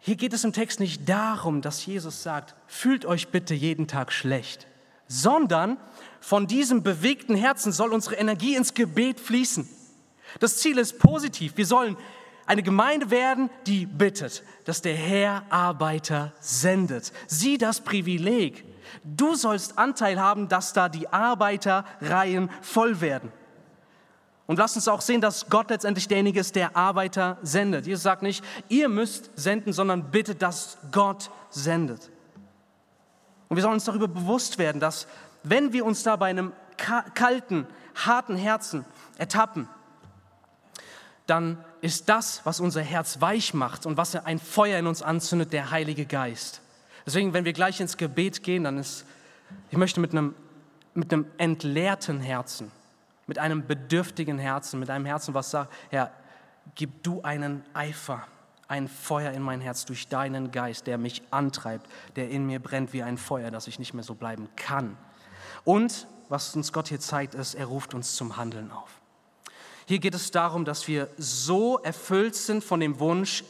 hier 0.04 0.16
geht 0.16 0.32
es 0.32 0.42
im 0.42 0.52
Text 0.52 0.80
nicht 0.80 1.08
darum, 1.08 1.60
dass 1.62 1.86
Jesus 1.86 2.24
sagt, 2.24 2.56
fühlt 2.66 3.06
euch 3.06 3.28
bitte 3.28 3.54
jeden 3.54 3.86
Tag 3.86 4.10
schlecht, 4.10 4.66
sondern 5.06 5.76
von 6.20 6.48
diesem 6.48 6.82
bewegten 6.82 7.36
Herzen 7.36 7.70
soll 7.70 7.92
unsere 7.92 8.16
Energie 8.16 8.56
ins 8.56 8.74
Gebet 8.74 9.20
fließen. 9.20 9.68
Das 10.40 10.56
Ziel 10.56 10.78
ist 10.78 10.98
positiv. 10.98 11.56
Wir 11.56 11.66
sollen 11.66 11.96
eine 12.46 12.62
Gemeinde 12.62 13.10
werden, 13.10 13.50
die 13.66 13.86
bittet, 13.86 14.42
dass 14.64 14.82
der 14.82 14.94
Herr 14.94 15.44
Arbeiter 15.50 16.32
sendet. 16.40 17.12
Sieh 17.26 17.58
das 17.58 17.80
Privileg. 17.80 18.64
Du 19.04 19.34
sollst 19.34 19.78
Anteil 19.78 20.20
haben, 20.20 20.48
dass 20.48 20.72
da 20.72 20.88
die 20.88 21.08
Arbeiterreihen 21.08 22.50
voll 22.60 23.00
werden. 23.00 23.32
Und 24.46 24.58
lass 24.58 24.74
uns 24.76 24.88
auch 24.88 25.00
sehen, 25.00 25.20
dass 25.20 25.48
Gott 25.48 25.70
letztendlich 25.70 26.08
derjenige 26.08 26.40
ist, 26.40 26.56
der 26.56 26.76
Arbeiter 26.76 27.38
sendet. 27.42 27.86
Jesus 27.86 28.02
sagt 28.02 28.22
nicht, 28.22 28.44
ihr 28.68 28.88
müsst 28.88 29.30
senden, 29.34 29.72
sondern 29.72 30.10
bittet, 30.10 30.42
dass 30.42 30.78
Gott 30.90 31.30
sendet. 31.48 32.10
Und 33.48 33.56
wir 33.56 33.62
sollen 33.62 33.74
uns 33.74 33.84
darüber 33.84 34.08
bewusst 34.08 34.58
werden, 34.58 34.80
dass 34.80 35.06
wenn 35.42 35.72
wir 35.72 35.84
uns 35.84 36.02
da 36.02 36.16
bei 36.16 36.28
einem 36.28 36.52
kalten, 37.14 37.66
harten 37.94 38.36
Herzen 38.36 38.84
ertappen, 39.16 39.68
dann 41.26 41.62
ist 41.80 42.08
das, 42.08 42.40
was 42.44 42.60
unser 42.60 42.82
Herz 42.82 43.20
weich 43.20 43.54
macht 43.54 43.86
und 43.86 43.96
was 43.96 44.14
ein 44.16 44.38
Feuer 44.38 44.78
in 44.78 44.86
uns 44.86 45.02
anzündet, 45.02 45.52
der 45.52 45.70
Heilige 45.70 46.06
Geist. 46.06 46.60
Deswegen, 47.06 47.32
wenn 47.32 47.44
wir 47.44 47.52
gleich 47.52 47.80
ins 47.80 47.96
Gebet 47.96 48.42
gehen, 48.42 48.64
dann 48.64 48.78
ist, 48.78 49.04
ich 49.70 49.78
möchte 49.78 50.00
mit 50.00 50.12
einem, 50.12 50.34
mit 50.94 51.12
einem 51.12 51.26
entleerten 51.38 52.20
Herzen, 52.20 52.70
mit 53.26 53.38
einem 53.38 53.66
bedürftigen 53.66 54.38
Herzen, 54.38 54.80
mit 54.80 54.90
einem 54.90 55.04
Herzen, 55.06 55.34
was 55.34 55.50
sagt, 55.50 55.72
Herr, 55.90 56.12
gib 56.74 57.02
du 57.02 57.22
einen 57.22 57.64
Eifer, 57.74 58.26
ein 58.68 58.88
Feuer 58.88 59.32
in 59.32 59.42
mein 59.42 59.60
Herz 59.60 59.84
durch 59.84 60.08
deinen 60.08 60.50
Geist, 60.50 60.86
der 60.86 60.98
mich 60.98 61.22
antreibt, 61.30 61.86
der 62.16 62.30
in 62.30 62.46
mir 62.46 62.60
brennt 62.60 62.92
wie 62.92 63.02
ein 63.02 63.18
Feuer, 63.18 63.50
dass 63.50 63.66
ich 63.66 63.78
nicht 63.78 63.94
mehr 63.94 64.04
so 64.04 64.14
bleiben 64.14 64.48
kann. 64.56 64.96
Und 65.64 66.06
was 66.28 66.56
uns 66.56 66.72
Gott 66.72 66.88
hier 66.88 67.00
zeigt, 67.00 67.34
ist, 67.34 67.54
er 67.54 67.66
ruft 67.66 67.94
uns 67.94 68.14
zum 68.16 68.36
Handeln 68.36 68.70
auf. 68.70 69.01
Hier 69.86 69.98
geht 69.98 70.14
es 70.14 70.30
darum, 70.30 70.64
dass 70.64 70.88
wir 70.88 71.08
so 71.18 71.78
erfüllt 71.78 72.34
sind 72.34 72.62
von 72.62 72.80
dem 72.80 73.00
Wunsch, 73.00 73.44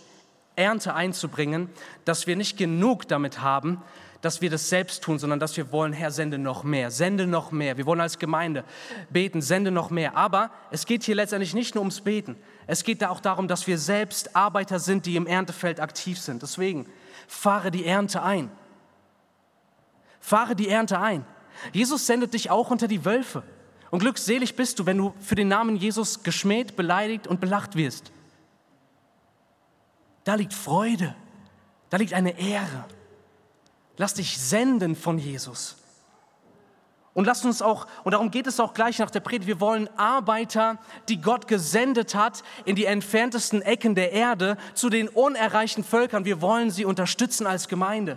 Ernte 0.55 0.95
einzubringen, 0.95 1.71
dass 2.05 2.27
wir 2.27 2.37
nicht 2.37 2.59
genug 2.59 3.09
damit 3.09 3.41
haben, 3.41 3.83
dass 4.21 4.41
wir 4.41 4.51
das 4.51 4.69
selbst 4.69 5.03
tun, 5.03 5.19
sondern 5.19 5.41
dass 5.41 5.57
wir 5.57 5.73
wollen, 5.73 5.93
Herr, 5.93 6.13
sende 6.13 6.39
noch 6.39 6.63
mehr, 6.63 6.91
sende 6.91 7.27
noch 7.27 7.51
mehr. 7.51 7.77
Wir 7.77 7.87
wollen 7.87 8.01
als 8.01 8.19
Gemeinde 8.19 8.65
beten, 9.11 9.43
sende 9.43 9.71
noch 9.71 9.91
mehr. 9.91 10.17
Aber 10.17 10.51
es 10.71 10.87
geht 10.87 11.03
hier 11.03 11.17
letztendlich 11.17 11.55
nicht 11.55 11.75
nur 11.75 11.83
ums 11.83 12.03
Beten. 12.03 12.37
Es 12.69 12.85
geht 12.85 13.03
da 13.03 13.09
auch 13.09 13.19
darum, 13.19 13.49
dass 13.49 13.67
wir 13.67 13.79
selbst 13.79 14.37
Arbeiter 14.37 14.79
sind, 14.79 15.07
die 15.07 15.17
im 15.17 15.27
Erntefeld 15.27 15.81
aktiv 15.81 16.21
sind. 16.21 16.43
Deswegen 16.43 16.87
fahre 17.27 17.73
die 17.73 17.85
Ernte 17.85 18.23
ein. 18.23 18.51
Fahre 20.21 20.55
die 20.55 20.69
Ernte 20.69 21.01
ein. 21.01 21.27
Jesus 21.73 22.07
sendet 22.07 22.33
dich 22.35 22.49
auch 22.49 22.71
unter 22.71 22.87
die 22.87 23.05
Wölfe. 23.05 23.43
Und 23.93 23.99
glückselig 23.99 24.57
bist 24.57 24.79
du, 24.79 24.87
wenn 24.87 24.97
du 24.97 25.13
für 25.21 25.35
den 25.35 25.49
Namen 25.49 25.77
Jesus 25.77 26.23
geschmäht, 26.23 26.77
beleidigt 26.77 27.27
und 27.27 27.41
belacht 27.41 27.77
wirst. 27.77 28.11
Da 30.25 30.35
liegt 30.35 30.55
Freude, 30.55 31.15
da 31.91 31.99
liegt 31.99 32.15
eine 32.15 32.39
Ehre. 32.39 32.87
Lass 33.99 34.15
dich 34.15 34.39
senden 34.39 34.97
von 34.97 35.19
Jesus. 35.19 35.77
Und 37.13 37.27
lasst 37.27 37.45
uns 37.45 37.61
auch, 37.61 37.87
und 38.03 38.13
darum 38.13 38.31
geht 38.31 38.47
es 38.47 38.61
auch 38.61 38.73
gleich 38.73 38.99
nach 38.99 39.11
der 39.11 39.21
Predigt, 39.21 39.47
wir 39.47 39.61
wollen 39.61 39.91
Arbeiter, 39.99 40.79
die 41.11 41.21
Gott 41.21 41.47
gesendet 41.47 42.15
hat, 42.15 42.43
in 42.65 42.77
die 42.77 42.87
entferntesten 42.87 43.61
Ecken 43.61 43.95
der 43.95 44.13
Erde, 44.13 44.57
zu 44.73 44.89
den 44.89 45.11
unerreichten 45.11 45.85
Völkern. 45.85 46.25
Wir 46.25 46.41
wollen 46.41 46.71
sie 46.71 46.87
unterstützen 46.87 47.47
als 47.47 47.69
Gemeinde. 47.69 48.17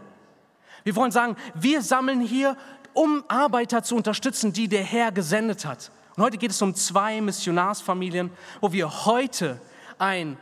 Wir 0.86 0.96
wollen 0.96 1.12
sagen, 1.12 1.36
wir 1.54 1.82
sammeln 1.82 2.22
hier, 2.22 2.56
um 2.96 3.24
Arbeiter 3.28 3.84
zu 3.84 3.96
unterstützen, 3.96 4.54
die 4.54 4.68
der 4.68 4.84
Herr 4.84 5.12
gesendet 5.12 5.66
hat. 5.66 5.92
Und 6.16 6.24
heute 6.24 6.38
geht 6.38 6.52
es 6.52 6.62
um 6.62 6.74
zwei 6.74 7.22
Missionarsfamilien, 7.22 8.32
wo 8.62 8.72
wir 8.72 9.06
heute 9.06 9.62
ein 10.00 10.38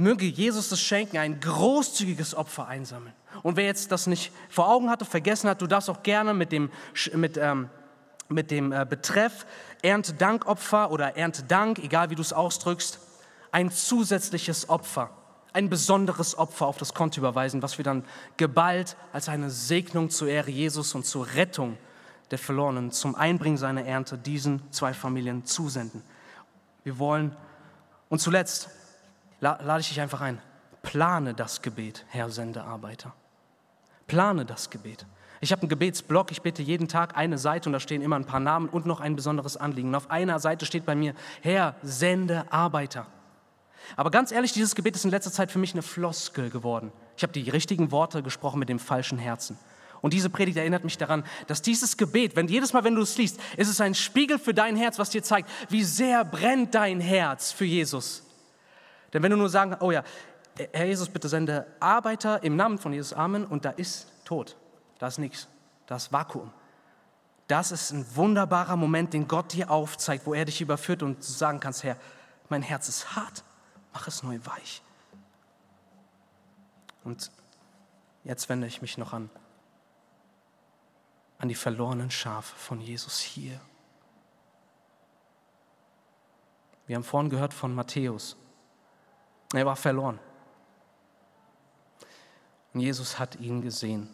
möge 0.00 0.24
Jesus 0.24 0.72
es 0.72 0.80
schenken, 0.80 1.18
ein 1.18 1.40
großzügiges 1.40 2.34
Opfer 2.34 2.66
einsammeln. 2.66 3.14
Und 3.42 3.56
wer 3.56 3.66
jetzt 3.66 3.92
das 3.92 4.06
nicht 4.06 4.32
vor 4.48 4.68
Augen 4.68 4.88
hatte, 4.88 5.04
vergessen 5.04 5.48
hat, 5.48 5.60
du 5.60 5.66
darfst 5.66 5.90
auch 5.90 6.02
gerne 6.02 6.32
mit 6.32 6.52
dem, 6.52 6.70
mit, 7.14 7.36
ähm, 7.36 7.68
mit 8.28 8.50
dem 8.50 8.72
äh, 8.72 8.86
Betreff 8.88 9.46
Erntedankopfer 9.82 10.90
oder 10.90 11.16
Erntedank, 11.16 11.78
egal 11.80 12.10
wie 12.10 12.14
du 12.14 12.22
es 12.22 12.32
ausdrückst, 12.32 12.98
ein 13.52 13.70
zusätzliches 13.70 14.68
Opfer, 14.68 15.10
ein 15.52 15.68
besonderes 15.68 16.36
Opfer 16.38 16.66
auf 16.66 16.78
das 16.78 16.94
Konto 16.94 17.20
überweisen, 17.20 17.62
was 17.62 17.78
wir 17.78 17.84
dann 17.84 18.04
geballt 18.36 18.96
als 19.12 19.28
eine 19.28 19.50
Segnung 19.50 20.10
zur 20.10 20.28
Ehre 20.28 20.50
Jesus 20.50 20.94
und 20.94 21.04
zur 21.04 21.26
Rettung 21.34 21.76
der 22.30 22.38
Verlorenen, 22.38 22.92
zum 22.92 23.14
Einbringen 23.14 23.56
seiner 23.56 23.84
Ernte 23.84 24.16
diesen 24.16 24.62
zwei 24.70 24.94
Familien 24.94 25.44
zusenden. 25.44 26.02
Wir 26.84 26.98
wollen, 26.98 27.36
und 28.08 28.20
zuletzt, 28.20 28.70
lade 29.40 29.80
ich 29.80 29.88
dich 29.88 30.00
einfach 30.00 30.20
ein. 30.20 30.40
Plane 30.82 31.34
das 31.34 31.62
Gebet, 31.62 32.04
Herr, 32.08 32.30
sende 32.30 32.62
Arbeiter. 32.62 33.12
Plane 34.06 34.44
das 34.44 34.70
Gebet. 34.70 35.06
Ich 35.42 35.52
habe 35.52 35.62
einen 35.62 35.68
Gebetsblock, 35.70 36.30
ich 36.30 36.42
bete 36.42 36.62
jeden 36.62 36.88
Tag 36.88 37.16
eine 37.16 37.38
Seite 37.38 37.68
und 37.68 37.72
da 37.72 37.80
stehen 37.80 38.02
immer 38.02 38.16
ein 38.16 38.26
paar 38.26 38.40
Namen 38.40 38.68
und 38.68 38.86
noch 38.86 39.00
ein 39.00 39.16
besonderes 39.16 39.56
Anliegen. 39.56 39.88
Und 39.88 39.94
auf 39.94 40.10
einer 40.10 40.38
Seite 40.38 40.66
steht 40.66 40.84
bei 40.84 40.94
mir, 40.94 41.14
Herr, 41.40 41.74
sende 41.82 42.44
Arbeiter. 42.52 43.06
Aber 43.96 44.10
ganz 44.10 44.32
ehrlich, 44.32 44.52
dieses 44.52 44.74
Gebet 44.74 44.96
ist 44.96 45.04
in 45.04 45.10
letzter 45.10 45.32
Zeit 45.32 45.50
für 45.50 45.58
mich 45.58 45.72
eine 45.72 45.82
Floskel 45.82 46.50
geworden. 46.50 46.92
Ich 47.16 47.22
habe 47.22 47.32
die 47.32 47.48
richtigen 47.50 47.90
Worte 47.90 48.22
gesprochen 48.22 48.58
mit 48.58 48.68
dem 48.68 48.78
falschen 48.78 49.18
Herzen. 49.18 49.58
Und 50.00 50.14
diese 50.14 50.30
Predigt 50.30 50.56
erinnert 50.56 50.84
mich 50.84 50.96
daran, 50.96 51.24
dass 51.46 51.60
dieses 51.62 51.96
Gebet, 51.96 52.36
wenn 52.36 52.48
jedes 52.48 52.72
Mal, 52.72 52.84
wenn 52.84 52.94
du 52.94 53.02
es 53.02 53.18
liest, 53.18 53.38
ist 53.56 53.68
es 53.68 53.80
ein 53.80 53.94
Spiegel 53.94 54.38
für 54.38 54.54
dein 54.54 54.76
Herz, 54.76 54.98
was 54.98 55.10
dir 55.10 55.22
zeigt, 55.22 55.50
wie 55.68 55.84
sehr 55.84 56.24
brennt 56.24 56.74
dein 56.74 57.00
Herz 57.00 57.52
für 57.52 57.66
Jesus. 57.66 58.22
Denn 59.12 59.22
wenn 59.22 59.30
du 59.30 59.36
nur 59.36 59.48
sagen, 59.48 59.76
oh 59.80 59.90
ja, 59.90 60.04
Herr 60.72 60.86
Jesus, 60.86 61.08
bitte 61.08 61.28
sende 61.28 61.66
Arbeiter 61.80 62.42
im 62.42 62.56
Namen 62.56 62.78
von 62.78 62.92
Jesus, 62.92 63.12
Amen, 63.12 63.44
und 63.44 63.64
da 63.64 63.70
ist 63.70 64.08
Tod, 64.24 64.56
da 64.98 65.06
ist 65.06 65.18
nichts, 65.18 65.48
da 65.86 65.96
ist 65.96 66.12
Vakuum. 66.12 66.50
Das 67.46 67.72
ist 67.72 67.90
ein 67.90 68.06
wunderbarer 68.14 68.76
Moment, 68.76 69.12
den 69.12 69.26
Gott 69.26 69.52
dir 69.52 69.70
aufzeigt, 69.70 70.26
wo 70.26 70.34
er 70.34 70.44
dich 70.44 70.60
überführt 70.60 71.02
und 71.02 71.18
du 71.18 71.22
sagen 71.22 71.60
kannst, 71.60 71.82
Herr, 71.82 71.96
mein 72.48 72.62
Herz 72.62 72.88
ist 72.88 73.16
hart, 73.16 73.42
mach 73.92 74.08
es 74.08 74.22
neu 74.22 74.38
weich. 74.44 74.82
Und 77.04 77.30
jetzt 78.24 78.48
wende 78.48 78.66
ich 78.66 78.82
mich 78.82 78.98
noch 78.98 79.12
an, 79.12 79.30
an 81.38 81.48
die 81.48 81.54
verlorenen 81.54 82.10
Schafe 82.10 82.54
von 82.56 82.80
Jesus 82.80 83.18
hier. 83.18 83.60
Wir 86.86 86.96
haben 86.96 87.04
vorhin 87.04 87.30
gehört 87.30 87.54
von 87.54 87.74
Matthäus. 87.74 88.36
Er 89.54 89.64
war 89.64 89.76
verloren. 89.76 90.18
Und 92.72 92.80
Jesus 92.80 93.18
hat 93.18 93.36
ihn 93.36 93.62
gesehen. 93.62 94.08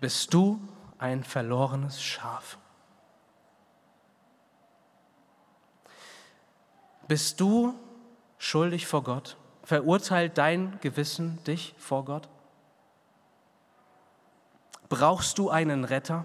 Bist 0.00 0.34
du 0.34 0.60
ein 0.98 1.24
verlorenes 1.24 2.02
Schaf? 2.02 2.58
Bist 7.08 7.40
du 7.40 7.74
schuldig 8.38 8.86
vor 8.86 9.02
Gott? 9.02 9.36
Verurteilt 9.62 10.38
dein 10.38 10.78
Gewissen 10.80 11.42
dich 11.44 11.74
vor 11.78 12.04
Gott? 12.04 12.28
Brauchst 14.88 15.38
du 15.38 15.50
einen 15.50 15.84
Retter? 15.84 16.24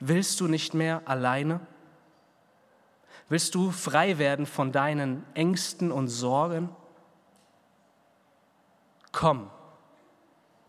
Willst 0.00 0.40
du 0.40 0.48
nicht 0.48 0.74
mehr 0.74 1.02
alleine? 1.04 1.60
Willst 3.28 3.54
du 3.54 3.70
frei 3.70 4.18
werden 4.18 4.46
von 4.46 4.72
deinen 4.72 5.24
Ängsten 5.34 5.92
und 5.92 6.08
Sorgen? 6.08 6.68
Komm 9.10 9.50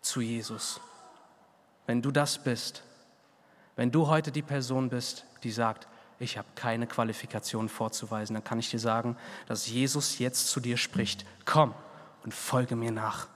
zu 0.02 0.22
Jesus. 0.22 0.80
Wenn 1.86 2.02
du 2.02 2.12
das 2.12 2.38
bist, 2.38 2.84
wenn 3.76 3.92
du 3.92 4.08
heute 4.08 4.32
die 4.32 4.42
Person 4.42 4.90
bist, 4.90 5.26
die 5.44 5.52
sagt, 5.52 5.88
ich 6.24 6.38
habe 6.38 6.48
keine 6.56 6.88
Qualifikation 6.88 7.70
vorzuweisen, 7.70 8.34
dann 8.34 8.44
kann 8.44 8.60
ich 8.60 8.70
dir 8.70 8.80
sagen, 8.80 9.18
dass 9.48 9.68
Jesus 9.68 10.20
jetzt 10.20 10.48
zu 10.48 10.60
dir 10.60 10.78
spricht. 10.78 11.26
Komm 11.46 11.74
und 12.24 12.34
folge 12.34 12.76
mir 12.76 12.92
nach. 12.92 13.28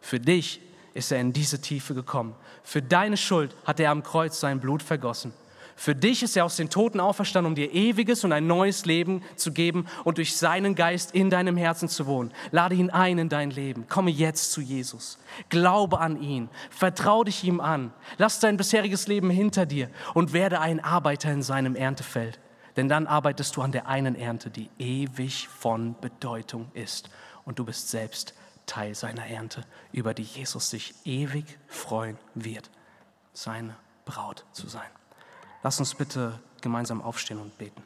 Für 0.00 0.20
dich 0.20 0.60
ist 0.92 1.10
er 1.10 1.20
in 1.20 1.32
diese 1.32 1.60
Tiefe 1.60 1.94
gekommen. 1.94 2.34
Für 2.62 2.82
deine 2.82 3.16
Schuld 3.16 3.54
hat 3.64 3.80
er 3.80 3.90
am 3.90 4.02
Kreuz 4.02 4.38
sein 4.38 4.60
Blut 4.60 4.82
vergossen. 4.82 5.32
Für 5.76 5.94
dich 5.94 6.22
ist 6.22 6.36
er 6.36 6.44
aus 6.44 6.56
den 6.56 6.70
Toten 6.70 7.00
auferstanden, 7.00 7.50
um 7.50 7.54
dir 7.54 7.72
ewiges 7.72 8.24
und 8.24 8.32
ein 8.32 8.46
neues 8.46 8.86
Leben 8.86 9.22
zu 9.36 9.52
geben 9.52 9.86
und 10.04 10.18
durch 10.18 10.36
seinen 10.36 10.74
Geist 10.74 11.12
in 11.14 11.30
deinem 11.30 11.56
Herzen 11.56 11.88
zu 11.88 12.06
wohnen. 12.06 12.32
Lade 12.52 12.74
ihn 12.74 12.90
ein 12.90 13.18
in 13.18 13.28
dein 13.28 13.50
Leben. 13.50 13.88
Komme 13.88 14.10
jetzt 14.10 14.52
zu 14.52 14.60
Jesus. 14.60 15.18
Glaube 15.48 15.98
an 15.98 16.20
ihn. 16.20 16.48
Vertrau 16.70 17.24
dich 17.24 17.42
ihm 17.44 17.60
an. 17.60 17.92
Lass 18.18 18.38
dein 18.38 18.56
bisheriges 18.56 19.08
Leben 19.08 19.30
hinter 19.30 19.66
dir 19.66 19.90
und 20.14 20.32
werde 20.32 20.60
ein 20.60 20.78
Arbeiter 20.78 21.32
in 21.32 21.42
seinem 21.42 21.74
Erntefeld. 21.74 22.38
Denn 22.76 22.88
dann 22.88 23.06
arbeitest 23.06 23.56
du 23.56 23.62
an 23.62 23.72
der 23.72 23.88
einen 23.88 24.14
Ernte, 24.14 24.50
die 24.50 24.70
ewig 24.78 25.48
von 25.48 25.96
Bedeutung 26.00 26.70
ist. 26.74 27.10
Und 27.44 27.58
du 27.58 27.64
bist 27.64 27.90
selbst 27.90 28.34
Teil 28.66 28.94
seiner 28.94 29.26
Ernte, 29.26 29.64
über 29.92 30.14
die 30.14 30.22
Jesus 30.22 30.70
sich 30.70 30.94
ewig 31.04 31.58
freuen 31.66 32.18
wird, 32.34 32.70
seine 33.32 33.76
Braut 34.04 34.44
zu 34.52 34.68
sein. 34.68 34.88
Lass 35.64 35.80
uns 35.80 35.94
bitte 35.94 36.38
gemeinsam 36.60 37.00
aufstehen 37.00 37.40
und 37.40 37.56
beten. 37.56 37.82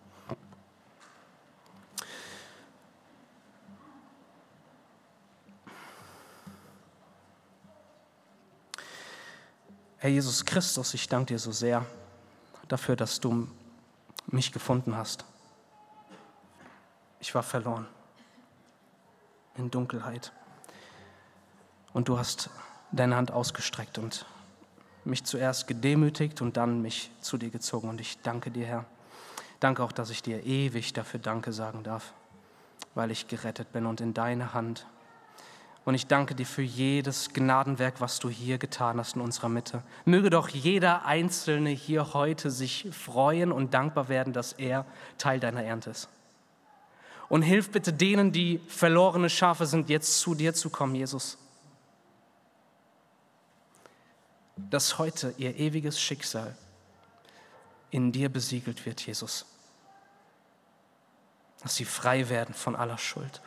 Herr 9.98 10.10
Jesus 10.10 10.44
Christus, 10.44 10.92
ich 10.94 11.08
danke 11.08 11.34
dir 11.34 11.38
so 11.38 11.52
sehr 11.52 11.86
dafür, 12.66 12.96
dass 12.96 13.20
du 13.20 13.46
mich 14.26 14.50
gefunden 14.50 14.96
hast. 14.96 15.24
Ich 17.20 17.32
war 17.32 17.44
verloren 17.44 17.86
in 19.54 19.70
Dunkelheit. 19.70 20.32
Und 21.92 22.08
du 22.08 22.18
hast 22.18 22.50
deine 22.90 23.14
Hand 23.14 23.30
ausgestreckt 23.30 23.98
und 23.98 24.26
mich 25.08 25.24
zuerst 25.24 25.66
gedemütigt 25.66 26.40
und 26.40 26.56
dann 26.56 26.82
mich 26.82 27.10
zu 27.20 27.36
dir 27.36 27.50
gezogen. 27.50 27.88
Und 27.88 28.00
ich 28.00 28.18
danke 28.22 28.50
dir, 28.50 28.66
Herr. 28.66 28.84
Danke 29.60 29.82
auch, 29.82 29.92
dass 29.92 30.10
ich 30.10 30.22
dir 30.22 30.44
ewig 30.44 30.92
dafür 30.92 31.18
Danke 31.18 31.52
sagen 31.52 31.82
darf, 31.82 32.12
weil 32.94 33.10
ich 33.10 33.26
gerettet 33.26 33.72
bin 33.72 33.86
und 33.86 34.00
in 34.00 34.14
deine 34.14 34.54
Hand. 34.54 34.86
Und 35.84 35.94
ich 35.94 36.06
danke 36.06 36.34
dir 36.34 36.46
für 36.46 36.62
jedes 36.62 37.32
Gnadenwerk, 37.32 38.00
was 38.00 38.18
du 38.18 38.28
hier 38.28 38.58
getan 38.58 38.98
hast 38.98 39.16
in 39.16 39.22
unserer 39.22 39.48
Mitte. 39.48 39.82
Möge 40.04 40.30
doch 40.30 40.48
jeder 40.48 41.06
Einzelne 41.06 41.70
hier 41.70 42.12
heute 42.12 42.50
sich 42.50 42.88
freuen 42.92 43.50
und 43.52 43.72
dankbar 43.72 44.08
werden, 44.08 44.32
dass 44.32 44.52
er 44.52 44.84
Teil 45.16 45.40
deiner 45.40 45.64
Ernte 45.64 45.90
ist. 45.90 46.08
Und 47.28 47.42
hilf 47.42 47.70
bitte 47.70 47.92
denen, 47.92 48.32
die 48.32 48.60
verlorene 48.68 49.30
Schafe 49.30 49.66
sind, 49.66 49.88
jetzt 49.88 50.20
zu 50.20 50.34
dir 50.34 50.54
zu 50.54 50.70
kommen, 50.70 50.94
Jesus. 50.94 51.38
Dass 54.70 54.98
heute 54.98 55.34
ihr 55.38 55.56
ewiges 55.56 56.00
Schicksal 56.00 56.56
in 57.90 58.12
dir 58.12 58.28
besiegelt 58.28 58.84
wird, 58.84 59.00
Jesus. 59.06 59.46
Dass 61.62 61.76
sie 61.76 61.84
frei 61.84 62.28
werden 62.28 62.54
von 62.54 62.76
aller 62.76 62.98
Schuld, 62.98 63.40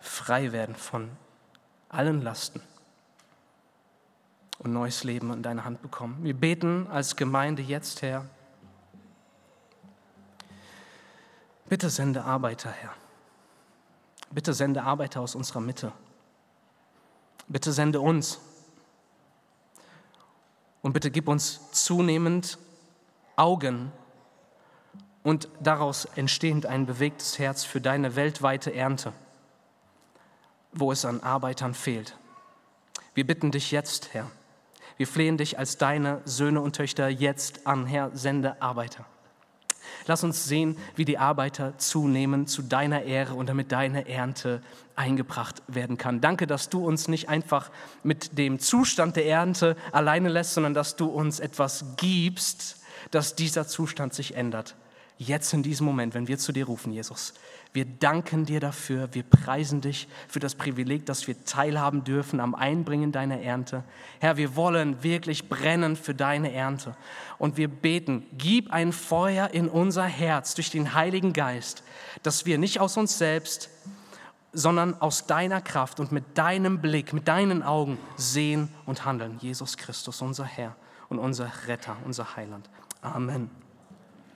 frei 0.00 0.52
werden 0.52 0.74
von 0.74 1.10
allen 1.88 2.22
Lasten 2.22 2.60
und 4.58 4.72
neues 4.72 5.04
Leben 5.04 5.32
in 5.32 5.42
deine 5.42 5.64
Hand 5.64 5.82
bekommen. 5.82 6.22
Wir 6.22 6.34
beten 6.34 6.86
als 6.88 7.16
Gemeinde 7.16 7.62
jetzt, 7.62 8.02
Herr. 8.02 8.26
Bitte 11.68 11.90
sende 11.90 12.22
Arbeiter, 12.22 12.70
Herr. 12.70 12.94
Bitte 14.30 14.52
sende 14.54 14.82
Arbeiter 14.82 15.20
aus 15.20 15.34
unserer 15.34 15.60
Mitte. 15.60 15.92
Bitte 17.48 17.72
sende 17.72 18.00
uns. 18.00 18.40
Und 20.86 20.92
bitte 20.92 21.10
gib 21.10 21.26
uns 21.26 21.72
zunehmend 21.72 22.58
Augen 23.34 23.90
und 25.24 25.48
daraus 25.60 26.04
entstehend 26.04 26.64
ein 26.64 26.86
bewegtes 26.86 27.40
Herz 27.40 27.64
für 27.64 27.80
deine 27.80 28.14
weltweite 28.14 28.72
Ernte 28.72 29.12
wo 30.78 30.92
es 30.92 31.04
an 31.04 31.20
Arbeitern 31.20 31.74
fehlt. 31.74 32.16
Wir 33.14 33.26
bitten 33.26 33.50
dich 33.50 33.70
jetzt, 33.70 34.12
Herr. 34.12 34.30
Wir 34.96 35.06
flehen 35.06 35.36
dich 35.36 35.58
als 35.58 35.78
deine 35.78 36.20
Söhne 36.24 36.60
und 36.60 36.76
Töchter 36.76 37.08
jetzt 37.08 37.66
an, 37.66 37.86
Herr, 37.86 38.10
sende 38.14 38.60
Arbeiter. 38.60 39.04
Lass 40.06 40.24
uns 40.24 40.44
sehen, 40.44 40.76
wie 40.94 41.04
die 41.04 41.18
Arbeiter 41.18 41.76
zunehmen 41.78 42.46
zu 42.46 42.62
deiner 42.62 43.02
Ehre 43.02 43.34
und 43.34 43.48
damit 43.48 43.72
deine 43.72 44.08
Ernte 44.08 44.62
eingebracht 44.94 45.62
werden 45.68 45.98
kann. 45.98 46.20
Danke, 46.20 46.46
dass 46.46 46.68
du 46.68 46.84
uns 46.86 47.08
nicht 47.08 47.28
einfach 47.28 47.70
mit 48.02 48.38
dem 48.38 48.58
Zustand 48.58 49.16
der 49.16 49.26
Ernte 49.26 49.76
alleine 49.92 50.28
lässt, 50.28 50.54
sondern 50.54 50.74
dass 50.74 50.96
du 50.96 51.06
uns 51.06 51.40
etwas 51.40 51.84
gibst, 51.96 52.78
dass 53.10 53.34
dieser 53.34 53.66
Zustand 53.66 54.14
sich 54.14 54.34
ändert. 54.34 54.74
Jetzt 55.18 55.52
in 55.54 55.62
diesem 55.62 55.86
Moment, 55.86 56.14
wenn 56.14 56.28
wir 56.28 56.38
zu 56.38 56.52
dir 56.52 56.66
rufen, 56.66 56.92
Jesus. 56.92 57.32
Wir 57.76 57.84
danken 57.84 58.46
dir 58.46 58.58
dafür, 58.58 59.10
wir 59.12 59.22
preisen 59.22 59.82
dich 59.82 60.08
für 60.28 60.40
das 60.40 60.54
Privileg, 60.54 61.04
dass 61.04 61.26
wir 61.26 61.44
teilhaben 61.44 62.04
dürfen 62.04 62.40
am 62.40 62.54
Einbringen 62.54 63.12
deiner 63.12 63.42
Ernte. 63.42 63.84
Herr, 64.18 64.38
wir 64.38 64.56
wollen 64.56 65.02
wirklich 65.02 65.50
brennen 65.50 65.94
für 65.94 66.14
deine 66.14 66.54
Ernte. 66.54 66.96
Und 67.36 67.58
wir 67.58 67.68
beten, 67.68 68.24
gib 68.32 68.72
ein 68.72 68.94
Feuer 68.94 69.50
in 69.50 69.68
unser 69.68 70.04
Herz 70.04 70.54
durch 70.54 70.70
den 70.70 70.94
Heiligen 70.94 71.34
Geist, 71.34 71.82
dass 72.22 72.46
wir 72.46 72.56
nicht 72.56 72.80
aus 72.80 72.96
uns 72.96 73.18
selbst, 73.18 73.68
sondern 74.54 74.98
aus 75.02 75.26
deiner 75.26 75.60
Kraft 75.60 76.00
und 76.00 76.12
mit 76.12 76.38
deinem 76.38 76.80
Blick, 76.80 77.12
mit 77.12 77.28
deinen 77.28 77.62
Augen 77.62 77.98
sehen 78.16 78.70
und 78.86 79.04
handeln. 79.04 79.36
Jesus 79.42 79.76
Christus, 79.76 80.22
unser 80.22 80.46
Herr 80.46 80.74
und 81.10 81.18
unser 81.18 81.52
Retter, 81.66 81.98
unser 82.06 82.36
Heiland. 82.36 82.70
Amen. 83.02 83.50